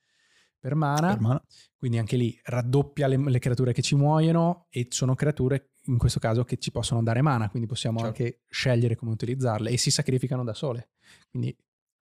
[0.57, 1.09] per, mana.
[1.09, 1.43] per mana.
[1.77, 6.19] Quindi anche lì raddoppia le, le, creature che ci muoiono e sono creature in questo
[6.19, 8.23] caso che ci possono dare mana, quindi possiamo certo.
[8.23, 10.89] anche scegliere come utilizzarle e si sacrificano da sole.
[11.29, 11.55] Quindi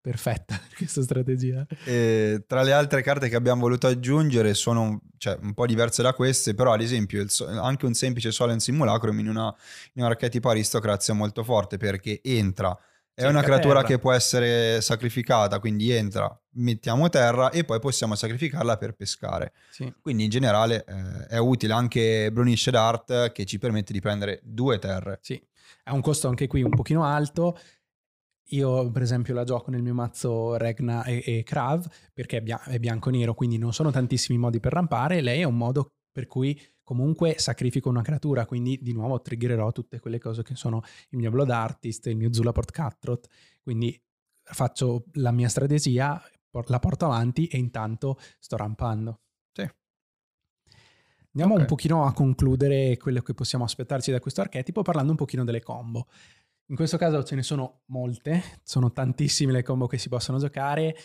[0.02, 1.66] perfetta questa strategia.
[1.84, 6.14] E tra le altre carte che abbiamo voluto aggiungere sono cioè, un po' diverse da
[6.14, 7.30] queste, però ad esempio il,
[7.62, 9.54] anche un semplice Solen Simulacrum in, una,
[9.94, 12.78] in un archetipo aristocrazia molto forte perché entra,
[13.26, 18.78] è una creatura che può essere sacrificata, quindi entra, mettiamo terra e poi possiamo sacrificarla
[18.78, 19.54] per pescare.
[19.70, 19.94] Sì.
[20.02, 24.80] Quindi in generale eh, è utile anche Brunished Art che ci permette di prendere due
[24.80, 25.20] terre.
[25.22, 25.42] Sì,
[25.84, 27.58] ha un costo anche qui un pochino alto,
[28.52, 32.64] io per esempio la gioco nel mio mazzo Regna e, e Krav perché è, bia-
[32.64, 36.60] è bianco-nero, quindi non sono tantissimi modi per rampare, lei è un modo per cui
[36.90, 41.30] comunque sacrifico una creatura, quindi di nuovo triggererò tutte quelle cose che sono il mio
[41.30, 43.28] Blood Artist, il mio Zulaport Cutthroat,
[43.62, 44.02] quindi
[44.42, 46.20] faccio la mia strategia,
[46.66, 49.20] la porto avanti e intanto sto rampando.
[49.52, 49.62] Sì.
[51.34, 51.60] Andiamo okay.
[51.60, 55.62] un pochino a concludere quello che possiamo aspettarci da questo archetipo parlando un pochino delle
[55.62, 56.08] combo.
[56.70, 60.96] In questo caso ce ne sono molte, sono tantissime le combo che si possono giocare.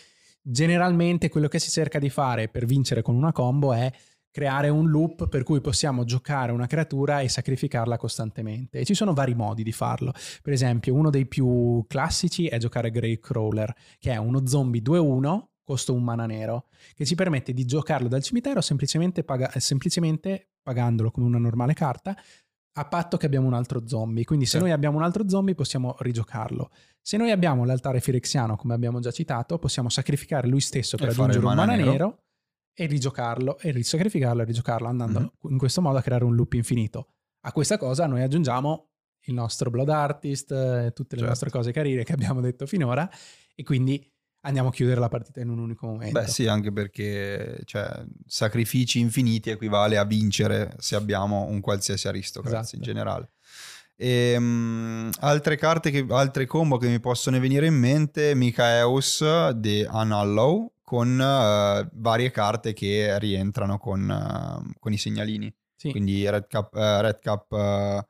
[0.41, 3.91] Generalmente quello che si cerca di fare per vincere con una combo è
[4.35, 8.79] creare un loop per cui possiamo giocare una creatura e sacrificarla costantemente.
[8.79, 10.11] E ci sono vari modi di farlo.
[10.41, 15.41] Per esempio, uno dei più classici è giocare Grey Crawler, che è uno zombie 2-1,
[15.63, 21.11] costo un mana nero, che ci permette di giocarlo dal cimitero semplicemente, paga- semplicemente pagandolo
[21.11, 22.13] come una normale carta,
[22.77, 24.25] a patto che abbiamo un altro zombie.
[24.25, 24.63] Quindi se sì.
[24.63, 26.71] noi abbiamo un altro zombie possiamo rigiocarlo.
[27.01, 31.45] Se noi abbiamo l'altare firexiano, come abbiamo già citato, possiamo sacrificare lui stesso per aggiungere
[31.45, 31.91] un mana nero.
[31.91, 32.24] nero.
[32.75, 35.51] E rigiocarlo, e risacrificarlo e rigiocarlo, andando mm-hmm.
[35.53, 37.07] in questo modo a creare un loop infinito.
[37.41, 38.89] A questa cosa noi aggiungiamo
[39.27, 41.27] il nostro Blood Artist, eh, tutte le certo.
[41.27, 43.09] nostre cose carine che abbiamo detto finora,
[43.55, 44.11] e quindi
[44.41, 46.19] andiamo a chiudere la partita in un unico momento.
[46.19, 52.59] Beh sì, anche perché cioè, sacrifici infiniti equivale a vincere se abbiamo un qualsiasi aristocrazia
[52.59, 52.75] esatto.
[52.75, 53.29] in generale.
[53.95, 59.87] E, um, altre carte, che, altre combo che mi possono venire in mente, Mikaeus di
[59.89, 65.53] Unallow con uh, varie carte che rientrano con, uh, con i segnalini.
[65.75, 65.91] Sì.
[65.91, 68.07] Quindi Red Cap, uh, Red Cap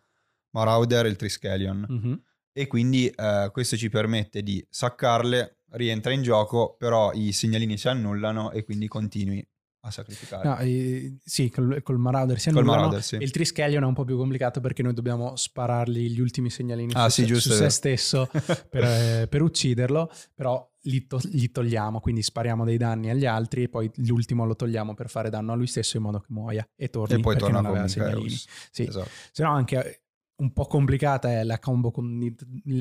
[0.52, 1.88] Marauder e il Triskelion.
[1.90, 2.14] Mm-hmm.
[2.58, 3.14] E quindi
[3.52, 8.88] questo ci permette di saccarle, rientra in gioco, però i segnalini si annullano e quindi
[8.88, 9.46] continui
[9.86, 10.48] a sacrificare.
[10.48, 12.72] No, eh, sì, col, col, Marauder si annullano.
[12.72, 13.18] Marauder, sì.
[13.18, 17.10] Il Triskelion è un po' più complicato perché noi dobbiamo sparargli gli ultimi segnalini ah,
[17.10, 18.28] su, sì, giusto, su se stesso
[18.70, 23.64] per, eh, per, ucciderlo, però li, to- li, togliamo, quindi spariamo dei danni agli altri
[23.64, 26.68] e poi l'ultimo lo togliamo per fare danno a lui stesso in modo che muoia
[26.76, 28.36] e torni e poi torna non aveva segnalini.
[28.72, 28.88] Sì.
[28.88, 29.10] Esatto.
[29.32, 30.02] Se no anche
[30.38, 32.36] un po' complicata è la combo con,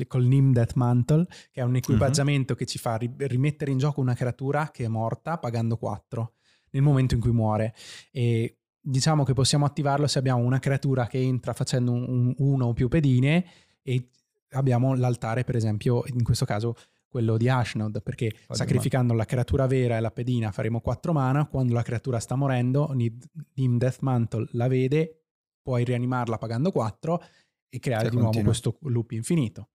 [0.07, 2.59] col Nim Death Mantle, che è un equipaggiamento uh-huh.
[2.59, 6.33] che ci fa rimettere in gioco una creatura che è morta pagando 4
[6.75, 7.73] nel momento in cui muore.
[8.11, 12.65] E diciamo che possiamo attivarlo se abbiamo una creatura che entra facendo un, un, uno
[12.67, 13.45] o più pedine
[13.81, 14.09] e
[14.51, 16.75] abbiamo l'altare, per esempio, in questo caso
[17.07, 19.17] quello di Ashnod, perché Oddio sacrificando man.
[19.17, 23.77] la creatura vera e la pedina faremo 4 mana, quando la creatura sta morendo, Nim
[23.77, 25.21] Death Mantle la vede,
[25.61, 27.23] puoi rianimarla pagando 4
[27.69, 29.69] e creare di nuovo questo loop infinito.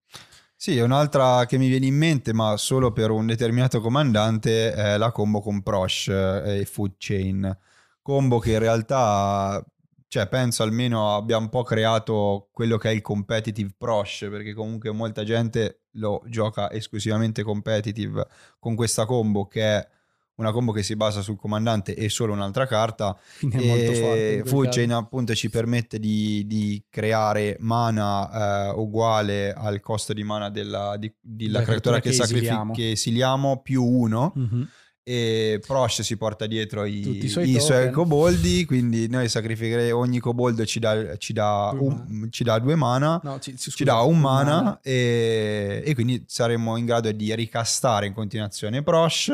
[0.62, 5.10] Sì, un'altra che mi viene in mente, ma solo per un determinato comandante, è la
[5.10, 7.58] combo con Prosh e Food Chain.
[8.02, 9.64] Combo che in realtà,
[10.06, 14.90] cioè, penso almeno abbia un po' creato quello che è il competitive Prosh, perché comunque
[14.90, 18.26] molta gente lo gioca esclusivamente competitive
[18.58, 19.88] con questa combo che è
[20.40, 23.16] una combo che si basa sul comandante e solo un'altra carta.
[23.38, 30.50] Quindi Chain appunto ci permette di, di creare mana eh, uguale al costo di mana
[30.50, 34.32] della, di, della creatura che, sacrifichiamo che esiliamo più uno.
[34.36, 34.62] Mm-hmm
[35.02, 40.20] e Prosh si porta dietro i, i suoi, i suoi coboldi quindi noi sacrificheremo ogni
[40.20, 44.00] coboldo ci dà, ci dà, un, ci dà due mana no, ci, scusa, ci, dà
[44.00, 44.80] un, un mana, mana.
[44.82, 49.32] E, e, quindi saremo in grado di ricastare in continuazione Prosh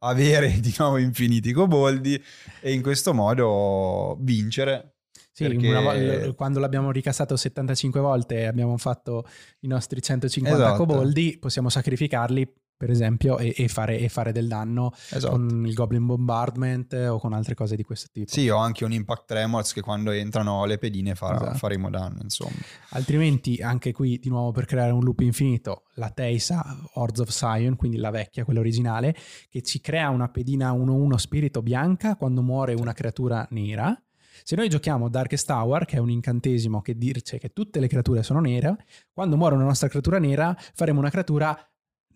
[0.00, 2.22] avere di nuovo infiniti coboldi
[2.60, 4.94] e in questo modo vincere.
[5.32, 5.68] Sì, perché...
[5.68, 9.24] una, quando l'abbiamo ricassato 75 volte e abbiamo fatto
[9.60, 10.76] i nostri 150 esatto.
[10.84, 15.32] coboldi, possiamo sacrificarli per esempio, e, e, fare, e, fare, del danno esatto.
[15.32, 18.30] con il Goblin Bombardment o con altre cose di questo tipo.
[18.30, 21.58] Sì, o anche un Impact Tremors che quando entrano le pedine fa, esatto.
[21.58, 22.54] faremo danno, insomma.
[22.90, 26.64] Altrimenti, anche qui, di nuovo, per creare un loop infinito, la Teisa
[26.94, 29.14] Hordes of Sion, quindi la vecchia, quella originale,
[29.50, 34.00] che ci crea una pedina 1-1 spirito bianca quando muore una creatura nera.
[34.44, 38.22] Se noi giochiamo Darkest Tower, che è un incantesimo che dice che tutte le creature
[38.22, 41.58] sono nere, quando muore una nostra creatura nera, faremo una creatura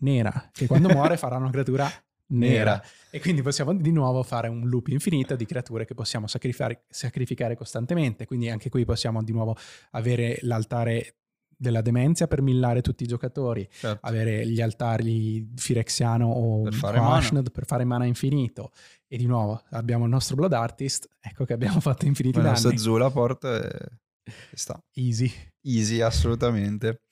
[0.03, 1.91] nera, che quando muore farà una creatura
[2.29, 2.73] nera.
[2.73, 2.85] nera.
[3.11, 7.57] E quindi possiamo di nuovo fare un loop infinito di creature che possiamo sacrificare, sacrificare
[7.57, 8.27] costantemente.
[8.27, 9.57] Quindi anche qui possiamo di nuovo
[9.91, 11.17] avere l'altare
[11.63, 14.05] della demenzia per millare tutti i giocatori, certo.
[14.05, 18.73] avere gli altari Firexiano o per fare, Ashnod per fare mana infinito.
[19.07, 22.63] E di nuovo abbiamo il nostro Blood Artist, ecco che abbiamo fatto infiniti Ma danni.
[22.63, 24.83] La Zula porta e sta.
[24.95, 25.31] Easy.
[25.61, 27.03] Easy, assolutamente.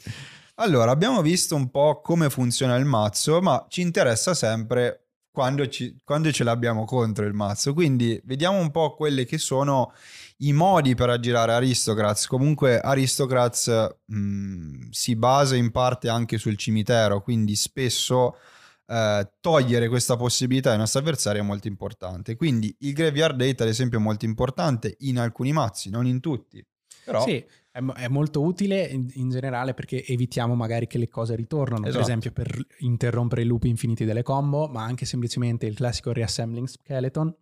[0.61, 5.97] Allora, abbiamo visto un po' come funziona il mazzo, ma ci interessa sempre quando, ci,
[6.05, 7.73] quando ce l'abbiamo contro il mazzo.
[7.73, 9.95] Quindi vediamo un po' quelli che sono
[10.39, 12.27] i modi per aggirare Aristocrats.
[12.27, 13.69] Comunque Aristocrats
[14.05, 18.37] mh, mm, si basa in parte anche sul cimitero, quindi spesso
[18.85, 22.37] eh, togliere questa possibilità ai nostri avversari è molto importante.
[22.37, 26.63] Quindi il graveyard date, ad esempio, è molto importante in alcuni mazzi, non in tutti.
[27.03, 27.25] Però...
[27.25, 31.87] Sì, è, è molto utile in, in, generale perché evitiamo magari che le cose ritornano,
[31.87, 31.93] esatto.
[31.93, 36.67] per esempio per interrompere i loop infiniti delle combo, ma anche semplicemente il classico reassembling
[36.67, 37.35] skeleton.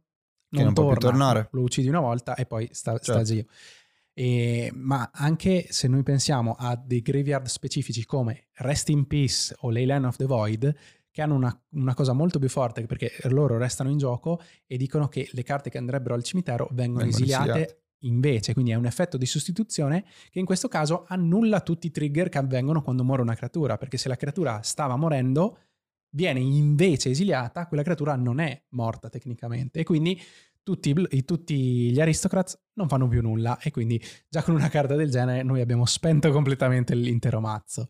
[0.50, 1.48] Non, non torna, può più tornare.
[1.52, 3.12] Lo uccidi una volta e poi sta, certo.
[3.12, 3.44] sta zio.
[4.14, 9.70] E, ma anche se noi pensiamo a dei graveyard specifici come Rest in Peace o
[9.70, 10.74] Leyland of the Void,
[11.10, 15.08] che hanno una, una, cosa molto più forte perché loro restano in gioco e dicono
[15.08, 18.86] che le carte che andrebbero al cimitero vengono, vengono esiliate, esiliate, invece, quindi è un
[18.86, 23.22] effetto di sostituzione che in questo caso annulla tutti i trigger che avvengono quando muore
[23.22, 25.58] una creatura, perché se la creatura stava morendo,
[26.10, 30.20] viene invece esiliata, quella creatura non è morta tecnicamente e quindi
[30.62, 35.10] tutti, tutti, gli aristocrats non fanno più nulla e quindi già con una carta del
[35.10, 37.88] genere noi abbiamo spento completamente l'intero mazzo.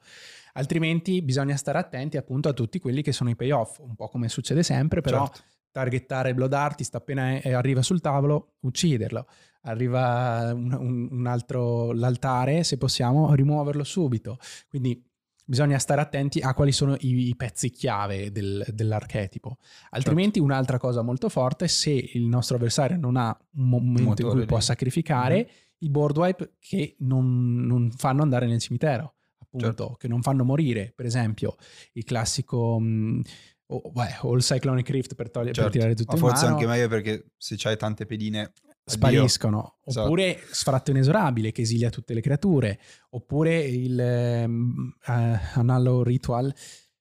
[0.53, 4.29] Altrimenti bisogna stare attenti appunto a tutti quelli che sono i payoff, un po' come
[4.29, 5.43] succede sempre, però certo.
[5.73, 9.27] targettare il Blood Artist appena arriva sul tavolo, ucciderlo.
[9.69, 14.39] Arriva un, un, un altro, l'altare, se possiamo, rimuoverlo subito.
[14.69, 15.03] Quindi
[15.49, 19.57] bisogna stare attenti a quali sono i, i pezzi chiave del, dell'archetipo.
[19.91, 20.45] Altrimenti certo.
[20.45, 24.61] un'altra cosa molto forte, se il nostro avversario non ha un momento in cui può
[24.61, 25.47] sacrificare, mm-hmm.
[25.79, 29.97] i board wipe che non, non fanno andare nel cimitero appunto, certo.
[29.99, 30.93] che non fanno morire.
[30.95, 31.57] Per esempio,
[31.93, 32.79] il classico...
[32.79, 33.23] Mh,
[33.67, 35.71] oh, beh, o il Cyclonic Rift per, togliere, certo.
[35.71, 36.57] per tirare tutto Ma forse mano.
[36.57, 38.53] anche meglio perché se c'hai tante pedine
[38.89, 39.79] spariscono.
[39.85, 40.07] Esatto.
[40.07, 42.79] Oppure sfratto inesorabile che esilia tutte le creature.
[43.11, 45.13] Oppure il um, uh,
[45.55, 46.53] Anallo Ritual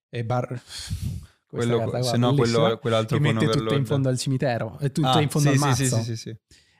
[0.09, 0.61] e bar...
[1.49, 5.07] Quello, carta, se no quello, quell'altro che mette tutto in fondo al cimitero, è tutto
[5.07, 5.83] ah, in fondo sì, al mazzo.
[5.83, 6.37] Sì, sì, sì, sì.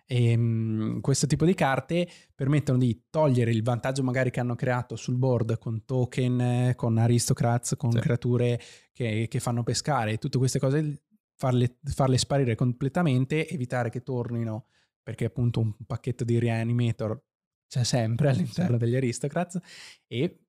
[0.09, 4.95] E, um, questo tipo di carte permettono di togliere il vantaggio magari che hanno creato
[4.95, 7.99] sul board con token, con aristocrats, con sì.
[7.99, 8.59] creature
[8.93, 11.03] che, che, fanno pescare, tutte queste cose,
[11.35, 14.67] farle, farle sparire completamente, evitare che tornino,
[15.07, 17.17] perché appunto un pacchetto di reanimator
[17.65, 19.57] c'è sempre all'interno degli aristocrats
[20.05, 20.41] e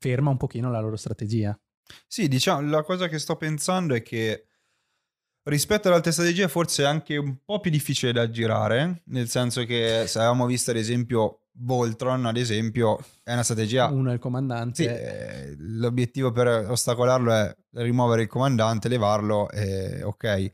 [0.00, 1.56] ferma un pochino la loro strategia.
[2.08, 4.47] Sì, diciamo, la cosa che sto pensando è che
[5.48, 9.64] rispetto alle altre strategie forse è anche un po' più difficile da girare, nel senso
[9.64, 13.88] che se avevamo visto ad esempio Voltron, ad esempio, è una strategia...
[13.88, 14.82] Uno è il comandante.
[14.82, 20.52] Sì, eh, l'obiettivo per ostacolarlo è rimuovere il comandante, levarlo e ok.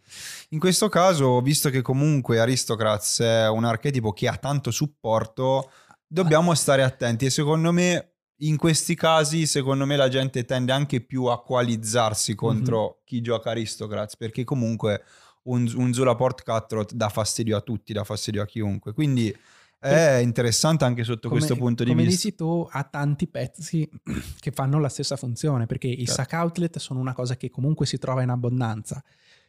[0.51, 5.71] In questo caso, visto che comunque Aristocrats è un archetipo che ha tanto supporto,
[6.07, 6.57] dobbiamo ah.
[6.57, 8.14] stare attenti e secondo me
[8.47, 13.05] in questi casi, secondo me, la gente tende anche più a coalizzarsi contro mm-hmm.
[13.05, 15.03] chi gioca Aristocrats, perché comunque
[15.45, 18.93] un, un Zula Port Cutthroat dà fastidio a tutti, dà fastidio a chiunque.
[18.93, 19.35] Quindi
[19.85, 22.23] è interessante anche sotto come, questo punto di come vista.
[22.23, 23.89] Come dici tu, ha tanti pezzi
[24.41, 26.13] che fanno la stessa funzione, perché i certo.
[26.13, 29.03] sack outlet sono una cosa che comunque si trova in abbondanza.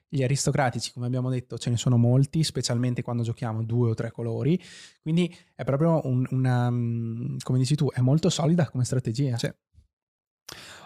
[0.08, 4.12] Gli aristocratici, come abbiamo detto, ce ne sono molti, specialmente quando giochiamo due o tre
[4.12, 4.62] colori.
[5.02, 9.38] Quindi è proprio un, una, mm, come dici tu, è molto solida come strategia.
[9.38, 9.52] Sì.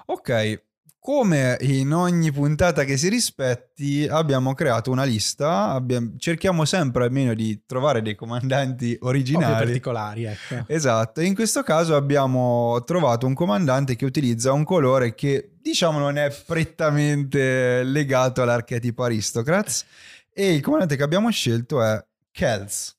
[0.06, 0.64] Ok,
[1.00, 5.70] come in ogni puntata che si rispetti, abbiamo creato una lista.
[5.70, 9.54] Abbiamo, cerchiamo sempre almeno di trovare dei comandanti originali.
[9.54, 10.66] Ovvio particolari, ecco.
[10.68, 11.22] Esatto.
[11.22, 16.30] In questo caso abbiamo trovato un comandante che utilizza un colore che, diciamo, non è
[16.46, 19.86] prettamente legato all'archetipo Aristocrats.
[20.34, 22.99] E il comandante che abbiamo scelto è Kels.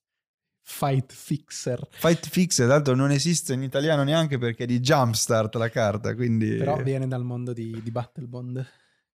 [0.70, 1.86] Fight Fixer.
[1.90, 6.56] Fight Fixer, tanto non esiste in italiano neanche perché è di Jumpstart la carta, quindi...
[6.56, 8.66] Però viene dal mondo di, di Battlebond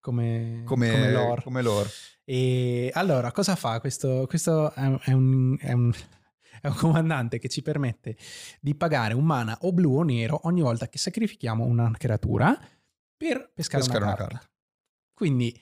[0.01, 1.43] come, come, come, lore.
[1.43, 1.88] come lore.
[2.25, 3.81] E allora, cosa fa?
[3.81, 5.93] Questo, questo è, un, è, un, è, un,
[6.61, 8.17] è, un, comandante che ci permette
[8.61, 12.51] di pagare un mana o blu o nero ogni volta che sacrifichiamo una creatura
[13.17, 14.38] per pescare, pescare una, una carta.
[14.38, 14.51] carta.
[15.14, 15.59] Quindi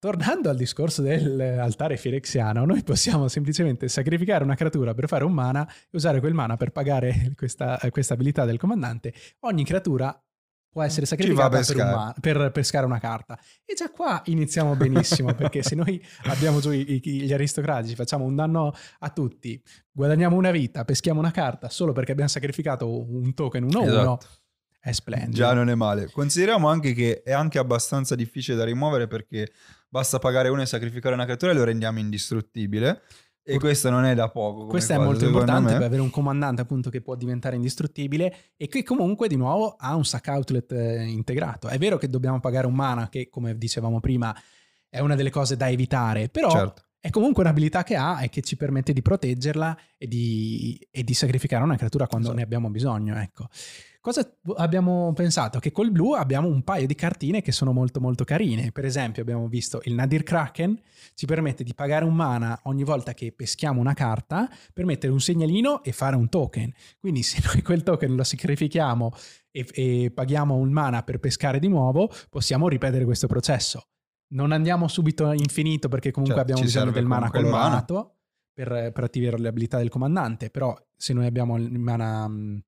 [0.00, 5.68] Tornando al discorso dell'altare firexiano, noi possiamo semplicemente sacrificare una creatura per fare un mana
[5.68, 9.12] e usare quel mana per pagare questa, questa abilità del comandante.
[9.40, 10.18] Ogni creatura
[10.70, 13.38] può essere sacrificata per, man- per, pescare una carta.
[13.64, 18.24] E già qua iniziamo benissimo, perché se noi abbiamo giù i, i, gli aristocratici, facciamo
[18.24, 23.34] un danno a tutti, guadagniamo una vita, peschiamo una carta solo perché abbiamo sacrificato un
[23.34, 24.18] token 1-1, esatto.
[24.80, 25.36] È splendido.
[25.36, 26.10] Già non è male.
[26.10, 29.52] Consideriamo anche che è anche abbastanza difficile da rimuovere perché
[29.88, 33.02] basta pagare uno e sacrificare una creatura e lo rendiamo indistruttibile.
[33.42, 34.66] E questo non è da poco.
[34.66, 38.68] Questo cosa, è molto importante per avere un comandante appunto che può diventare indistruttibile e
[38.68, 41.68] che comunque di nuovo ha un sack outlet eh, integrato.
[41.68, 44.34] È vero che dobbiamo pagare un mana che come dicevamo prima
[44.88, 46.82] è una delle cose da evitare, però certo.
[47.00, 51.14] È comunque un'abilità che ha e che ci permette di proteggerla e di, e di
[51.14, 52.38] sacrificare una creatura quando esatto.
[52.38, 53.16] ne abbiamo bisogno.
[53.16, 53.48] Ecco.
[54.02, 55.58] Cosa abbiamo pensato?
[55.58, 58.72] Che col blu abbiamo un paio di cartine che sono molto molto carine.
[58.72, 60.78] Per esempio abbiamo visto il Nadir Kraken,
[61.14, 65.20] ci permette di pagare un mana ogni volta che peschiamo una carta per mettere un
[65.20, 66.72] segnalino e fare un token.
[66.98, 69.12] Quindi se noi quel token lo sacrifichiamo
[69.50, 73.89] e, e paghiamo un mana per pescare di nuovo, possiamo ripetere questo processo.
[74.32, 78.10] Non andiamo subito infinito perché comunque cioè, abbiamo bisogno del mana colorato mana.
[78.52, 82.28] Per, per, attivare le abilità del comandante, però se noi abbiamo il mana...
[82.28, 82.58] Mm,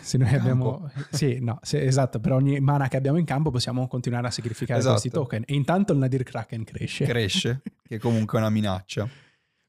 [0.00, 0.90] se noi abbiamo...
[1.10, 4.78] Sì, no, se, esatto, per ogni mana che abbiamo in campo possiamo continuare a sacrificare
[4.78, 5.00] esatto.
[5.00, 5.44] questi token.
[5.46, 7.04] E intanto il Nadir Kraken cresce.
[7.06, 9.08] Cresce, che comunque è una minaccia.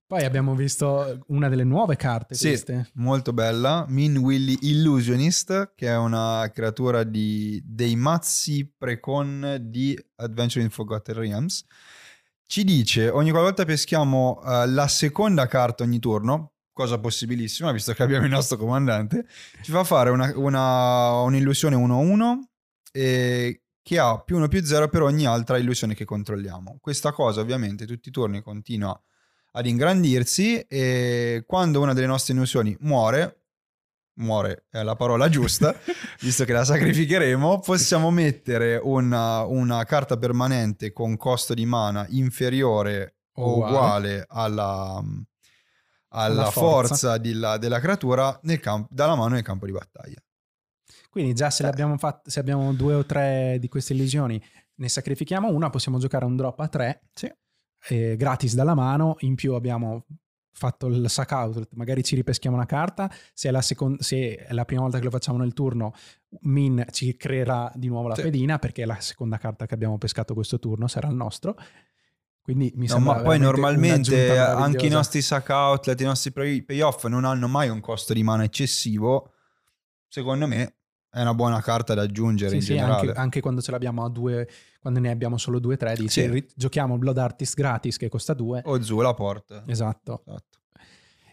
[0.07, 2.91] Poi abbiamo visto una delle nuove carte sì, queste.
[2.93, 10.63] molto bella, Min Willy Illusionist, che è una creatura di, dei mazzi precon di Adventure
[10.63, 11.65] in Forgotten Realms.
[12.45, 18.01] Ci dice, ogni volta peschiamo uh, la seconda carta ogni turno, cosa possibilissima, visto che
[18.01, 19.25] abbiamo il nostro comandante,
[19.61, 22.39] ci fa fare una, una, un'illusione 1-1
[22.93, 26.77] e che ha più 1 più 0 per ogni altra illusione che controlliamo.
[26.79, 29.01] Questa cosa ovviamente tutti i turni continua a
[29.57, 33.45] ad ingrandirsi e quando una delle nostre illusioni muore,
[34.17, 35.75] muore è la parola giusta,
[36.21, 43.15] visto che la sacrificheremo, possiamo mettere una, una carta permanente con costo di mana inferiore
[43.39, 45.03] o uguale alla,
[46.09, 50.21] alla forza, forza della, della, creatura campo, dalla mano nel campo di battaglia.
[51.09, 51.97] Quindi già se, eh.
[51.97, 54.39] fatte, se abbiamo due o tre di queste illusioni,
[54.75, 57.01] ne sacrifichiamo una, possiamo giocare un drop a tre.
[57.11, 57.31] Sì
[57.89, 60.05] eh, gratis dalla mano, in più abbiamo
[60.57, 64.53] fatto il sack out, magari ci ripeschiamo una carta, se è, la second- se è
[64.53, 65.93] la prima volta che lo facciamo nel turno,
[66.41, 68.23] Min ci creerà di nuovo la sì.
[68.23, 71.55] pedina perché è la seconda carta che abbiamo pescato questo turno, sarà il nostro.
[72.41, 76.31] Quindi mi no, ma poi normalmente anche i nostri sack outlet, i nostri
[76.63, 79.33] payoff non hanno mai un costo di mana eccessivo.
[80.07, 80.76] Secondo me
[81.17, 83.07] è una buona carta da aggiungere sì, in sì, generale.
[83.07, 84.47] Anche, anche, quando ce l'abbiamo a due,
[84.79, 86.47] quando ne abbiamo solo due o tre, dici sì.
[86.55, 88.61] giochiamo Blood Artist gratis che costa due.
[88.65, 89.63] O giù la porta.
[89.65, 90.21] Esatto.
[90.25, 90.55] esatto.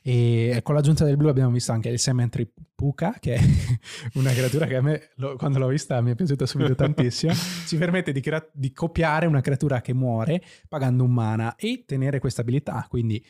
[0.06, 3.40] E con l'aggiunta del blu abbiamo visto anche il Cemetery Puka, che è
[4.16, 5.08] una creatura che a me,
[5.38, 7.32] quando l'ho vista, mi è piaciuta subito tantissimo.
[7.66, 12.18] Ci permette di, crea- di copiare una creatura che muore pagando un mana e tenere
[12.18, 12.84] questa abilità.
[12.86, 13.24] Quindi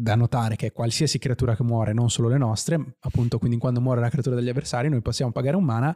[0.00, 4.00] da notare che qualsiasi creatura che muore, non solo le nostre, appunto, quindi quando muore
[4.00, 5.94] la creatura degli avversari, noi possiamo pagare un mana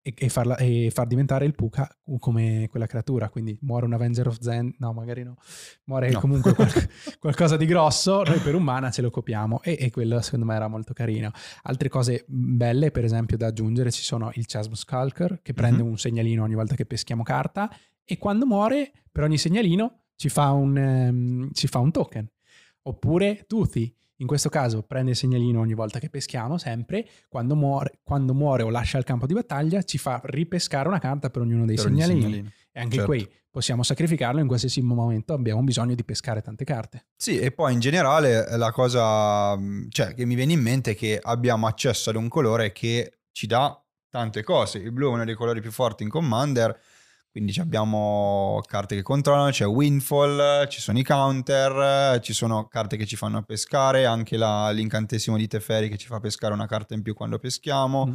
[0.00, 1.88] e, e, farla, e far diventare il Puka
[2.18, 3.28] come quella creatura.
[3.28, 5.36] Quindi muore un Avenger of Zen, no, magari no,
[5.84, 6.20] muore no.
[6.20, 6.70] comunque qual-
[7.20, 10.54] qualcosa di grosso, noi per un mana ce lo copiamo e, e, quello secondo me
[10.54, 11.30] era molto carino.
[11.64, 15.90] Altre cose belle, per esempio, da aggiungere ci sono il Chasm Skulker che prende mm-hmm.
[15.90, 17.70] un segnalino ogni volta che peschiamo carta
[18.04, 22.28] e quando muore, per ogni segnalino ci fa un, um, ci fa un token.
[22.86, 27.98] Oppure Toothy, in questo caso prende il segnalino ogni volta che peschiamo, sempre, quando muore,
[28.02, 31.64] quando muore, o lascia il campo di battaglia ci fa ripescare una carta per ognuno
[31.64, 32.20] dei per segnalini.
[32.20, 32.52] segnalini.
[32.72, 33.10] E anche certo.
[33.10, 37.06] qui possiamo sacrificarlo in qualsiasi momento abbiamo bisogno di pescare tante carte.
[37.16, 39.56] Sì, e poi in generale la cosa
[39.88, 43.46] cioè, che mi viene in mente è che abbiamo accesso ad un colore che ci
[43.46, 43.80] dà
[44.10, 44.78] tante cose.
[44.78, 46.78] Il blu è uno dei colori più forti in Commander
[47.34, 53.06] quindi abbiamo carte che controllano, c'è Windfall, ci sono i counter, ci sono carte che
[53.06, 57.02] ci fanno pescare, anche la, l'incantesimo di Teferi che ci fa pescare una carta in
[57.02, 58.06] più quando peschiamo.
[58.06, 58.12] Mm.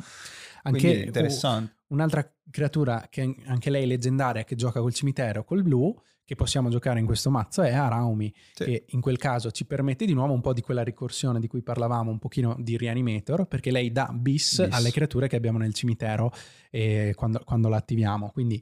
[0.63, 1.73] Anche interessante.
[1.87, 5.93] un'altra creatura che anche lei è leggendaria che gioca col cimitero col blu
[6.25, 8.65] che possiamo giocare in questo mazzo è Araumi sì.
[8.65, 11.61] che in quel caso ci permette di nuovo un po' di quella ricorsione di cui
[11.61, 14.73] parlavamo un pochino di Reanimator perché lei dà bis, bis.
[14.73, 16.31] alle creature che abbiamo nel cimitero
[16.69, 18.61] eh, quando, quando la attiviamo quindi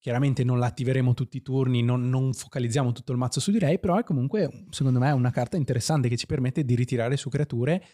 [0.00, 3.78] Chiaramente non l'attiveremo tutti i turni, non, non, focalizziamo tutto il mazzo su di lei,
[3.78, 7.84] però è comunque, secondo me, una carta interessante che ci permette di ritirare su creature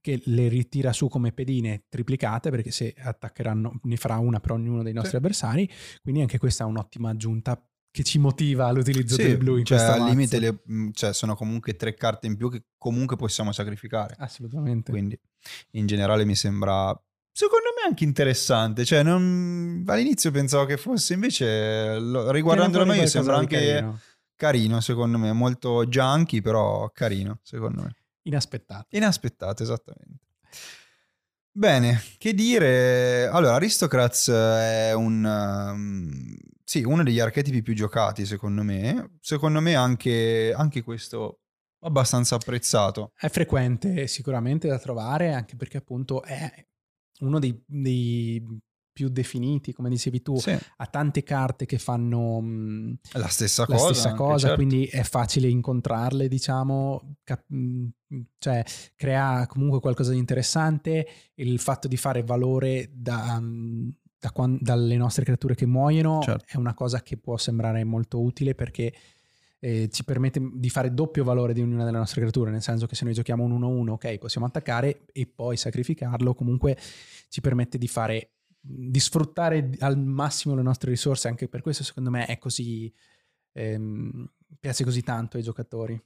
[0.00, 4.82] che le ritira su come pedine triplicate, perché se attaccheranno ne farà una per ognuno
[4.82, 5.16] dei nostri sì.
[5.16, 5.70] avversari,
[6.02, 9.78] quindi anche questa è un'ottima aggiunta che ci motiva all'utilizzo sì, del blu in cioè,
[9.78, 10.10] al mazzo.
[10.10, 14.16] limite le, mm, cioè, sono comunque tre carte in più che comunque possiamo sacrificare.
[14.18, 14.90] Assolutamente.
[14.90, 15.18] Quindi
[15.72, 16.92] in generale mi sembra
[17.34, 18.84] secondo me anche interessante.
[18.84, 19.84] Cioè, non...
[19.86, 21.98] all'inizio pensavo che fosse, invece,
[22.30, 24.00] riguardandolo meglio, sembra anche carino.
[24.36, 24.80] carino.
[24.80, 25.32] secondo me.
[25.32, 27.94] Molto junky, però carino, secondo me.
[28.22, 28.86] Inaspettato.
[28.90, 30.22] Inaspettato, esattamente.
[31.50, 33.26] Bene, che dire?
[33.26, 35.24] Allora, Aristocrats è un...
[35.24, 39.18] Um, sì, uno degli archetipi più giocati, secondo me.
[39.20, 41.40] Secondo me anche, anche questo
[41.80, 43.12] abbastanza apprezzato.
[43.14, 46.50] È frequente sicuramente da trovare, anche perché appunto è
[47.20, 48.44] uno dei, dei
[48.92, 50.56] più definiti, come dicevi tu, Sì.
[50.76, 53.92] ha tante carte che fanno mh, La stessa la cosa.
[53.92, 54.54] stessa cosa, certo.
[54.54, 57.86] quindi è facile incontrarle, diciamo, cap- mh,
[58.38, 61.06] cioè crea comunque qualcosa di interessante.
[61.34, 66.44] Il fatto di fare valore da, mh, da quan- dalle nostre creature che muoiono Certo.
[66.46, 68.94] è una cosa che può sembrare molto utile perché
[69.64, 72.94] eh, ci permette di fare doppio valore di ognuna delle nostre creature, nel senso che
[72.94, 76.76] se noi giochiamo un 1-1, ok, possiamo attaccare e poi sacrificarlo, comunque
[77.30, 82.10] ci permette di fare di sfruttare al massimo le nostre risorse, anche per questo secondo
[82.10, 82.92] me è così
[83.52, 84.26] ehm,
[84.60, 85.98] piace così tanto ai giocatori.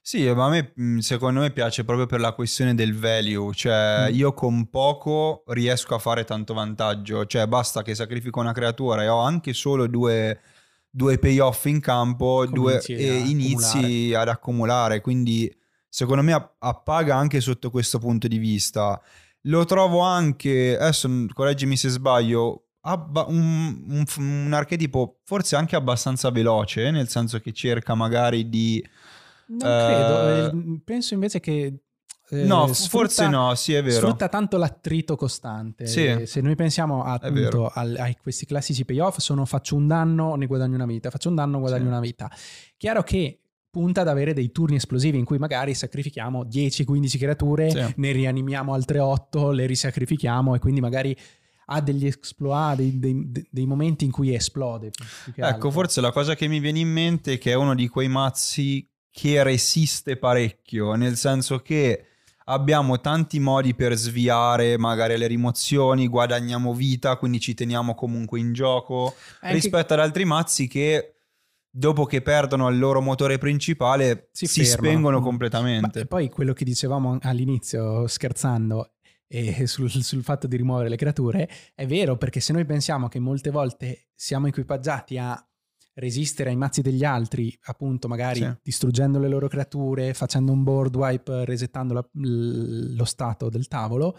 [0.00, 4.08] Sì, ma a me mh, secondo me piace proprio per la questione del value, cioè
[4.10, 4.14] Mm.
[4.14, 9.08] io con poco riesco a fare tanto vantaggio, cioè basta che sacrifico una creatura e
[9.08, 10.40] ho anche solo due,
[10.96, 15.54] due payoff in campo due, e inizi ad accumulare, quindi
[15.90, 18.98] secondo me app- appaga anche sotto questo punto di vista.
[19.42, 26.30] Lo trovo anche, adesso correggimi se sbaglio, abba- un, un, un archetipo forse anche abbastanza
[26.30, 28.82] veloce, nel senso che cerca magari di...
[29.48, 31.74] Non Eh, credo, eh, penso invece che...
[32.30, 33.96] eh, no, sfrutta- forse no, sì è vero.
[33.96, 35.86] Sfrutta tanto l'attrito costante.
[35.86, 36.26] Sì.
[36.26, 40.46] Se noi pensiamo a, appunto al- a questi classici payoff, sono faccio un danno, ne
[40.46, 41.88] guadagno una vita, faccio un danno, guadagno Sì.
[41.88, 42.30] una vita.
[42.76, 47.92] Chiaro che punta ad avere dei turni esplosivi in cui magari sacrifichiamo 10-15 creature, Sì.
[47.96, 51.14] ne rianimiamo altre 8, le risacrifichiamo e quindi magari
[51.66, 54.90] ha degli exploit, dei, dei- dei momenti in cui esplode.
[55.34, 55.70] Ecco, altro.
[55.70, 58.88] forse la cosa che mi viene in mente è che è uno di quei mazzi
[59.10, 62.04] che resiste parecchio, nel senso che
[62.48, 68.52] abbiamo tanti modi per sviare magari le rimozioni, guadagniamo vita, quindi ci teniamo comunque in
[68.52, 71.12] gioco, Anche- rispetto ad altri mazzi che
[71.70, 75.22] dopo che perdono il loro motore principale si, Si spengono Mm.
[75.22, 75.98] completamente.
[76.00, 78.92] Ma poi quello che dicevamo all'inizio, scherzando,
[79.28, 83.18] e sul, sul fatto di rimuovere le creature, è vero perché se noi pensiamo che
[83.18, 85.45] molte volte siamo equipaggiati a
[85.98, 88.54] resistere ai mazzi degli altri, appunto magari Sì.
[88.62, 94.18] distruggendo le loro creature, facendo un board wipe, resettando la- lo stato del tavolo,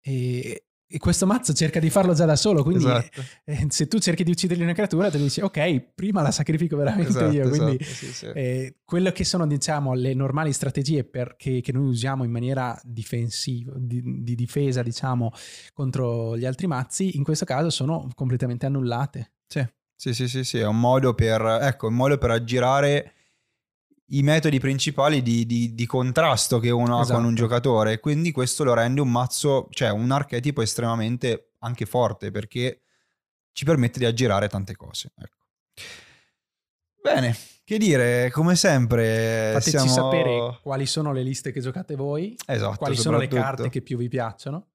[0.00, 3.22] e, e questo mazzo cerca di farlo già da solo, quindi Esatto.
[3.46, 7.10] eh, se tu cerchi di uccidergli una creatura, te dici ok, prima la sacrifico veramente
[7.10, 7.76] Esatto, io, quindi...
[7.80, 8.26] esatto, sì, sì.
[8.26, 12.78] Eh, quello che sono, diciamo, le normali strategie per- che, che noi usiamo in maniera
[12.82, 15.30] difensiva, di, di difesa, diciamo,
[15.72, 19.32] contro gli altri mazzi, in questo caso sono completamente annullate.
[19.46, 19.64] Sì,
[20.04, 23.12] sì, sì, sì, sì, è un modo per, ecco, un modo per aggirare
[24.08, 27.18] i metodi principali di, di- di contrasto che uno ha Esatto.
[27.18, 28.00] con un giocatore.
[28.00, 32.82] Quindi questo lo rende un mazzo, cioè un archetipo estremamente anche forte perché
[33.52, 35.10] ci permette di aggirare tante cose.
[35.16, 35.38] ecco.
[37.00, 37.34] Bene,
[37.64, 39.90] che dire, come sempre Fateci siamo...
[39.90, 43.96] sapere quali sono le liste che giocate voi, Esatto, quali sono le carte che più
[43.96, 44.68] vi piacciono.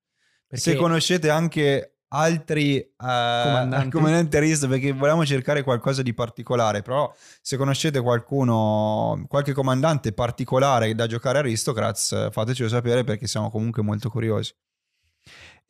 [0.47, 3.89] Perché Se conoscete anche altri eh, Comandanti.
[3.91, 10.93] comandanti rischio, perché volevamo cercare qualcosa di particolare, però se conoscete qualcuno, qualche comandante particolare
[10.95, 14.53] da giocare a Aristocrats, fatecelo sapere perché siamo comunque molto curiosi.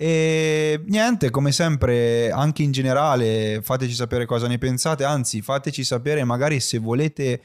[0.02, 6.24] E niente, come sempre, anche in generale, fateci sapere cosa ne pensate, anzi, fateci sapere
[6.24, 7.42] magari se volete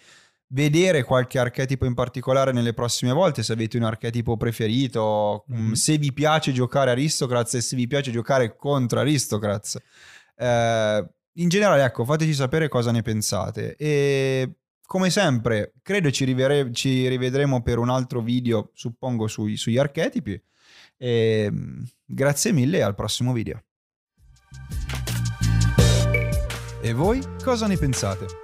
[0.49, 5.97] vedere qualche archetipo in particolare nelle prossime volte, se avete un archetipo preferito, mm, se
[5.99, 9.79] vi piace giocare Aristocrats e se vi piace giocare contro Aristocrats.
[10.37, 13.75] Eh, in generale, ecco, fateci sapere cosa ne pensate.
[13.77, 19.79] E come sempre, credo ci, rivere- ci rivedremo per un altro video, suppongo, sui- sugli
[19.79, 20.41] archetipi.
[20.97, 23.63] E, mm, grazie mille e al prossimo video.
[26.81, 28.44] E voi cosa ne pensate?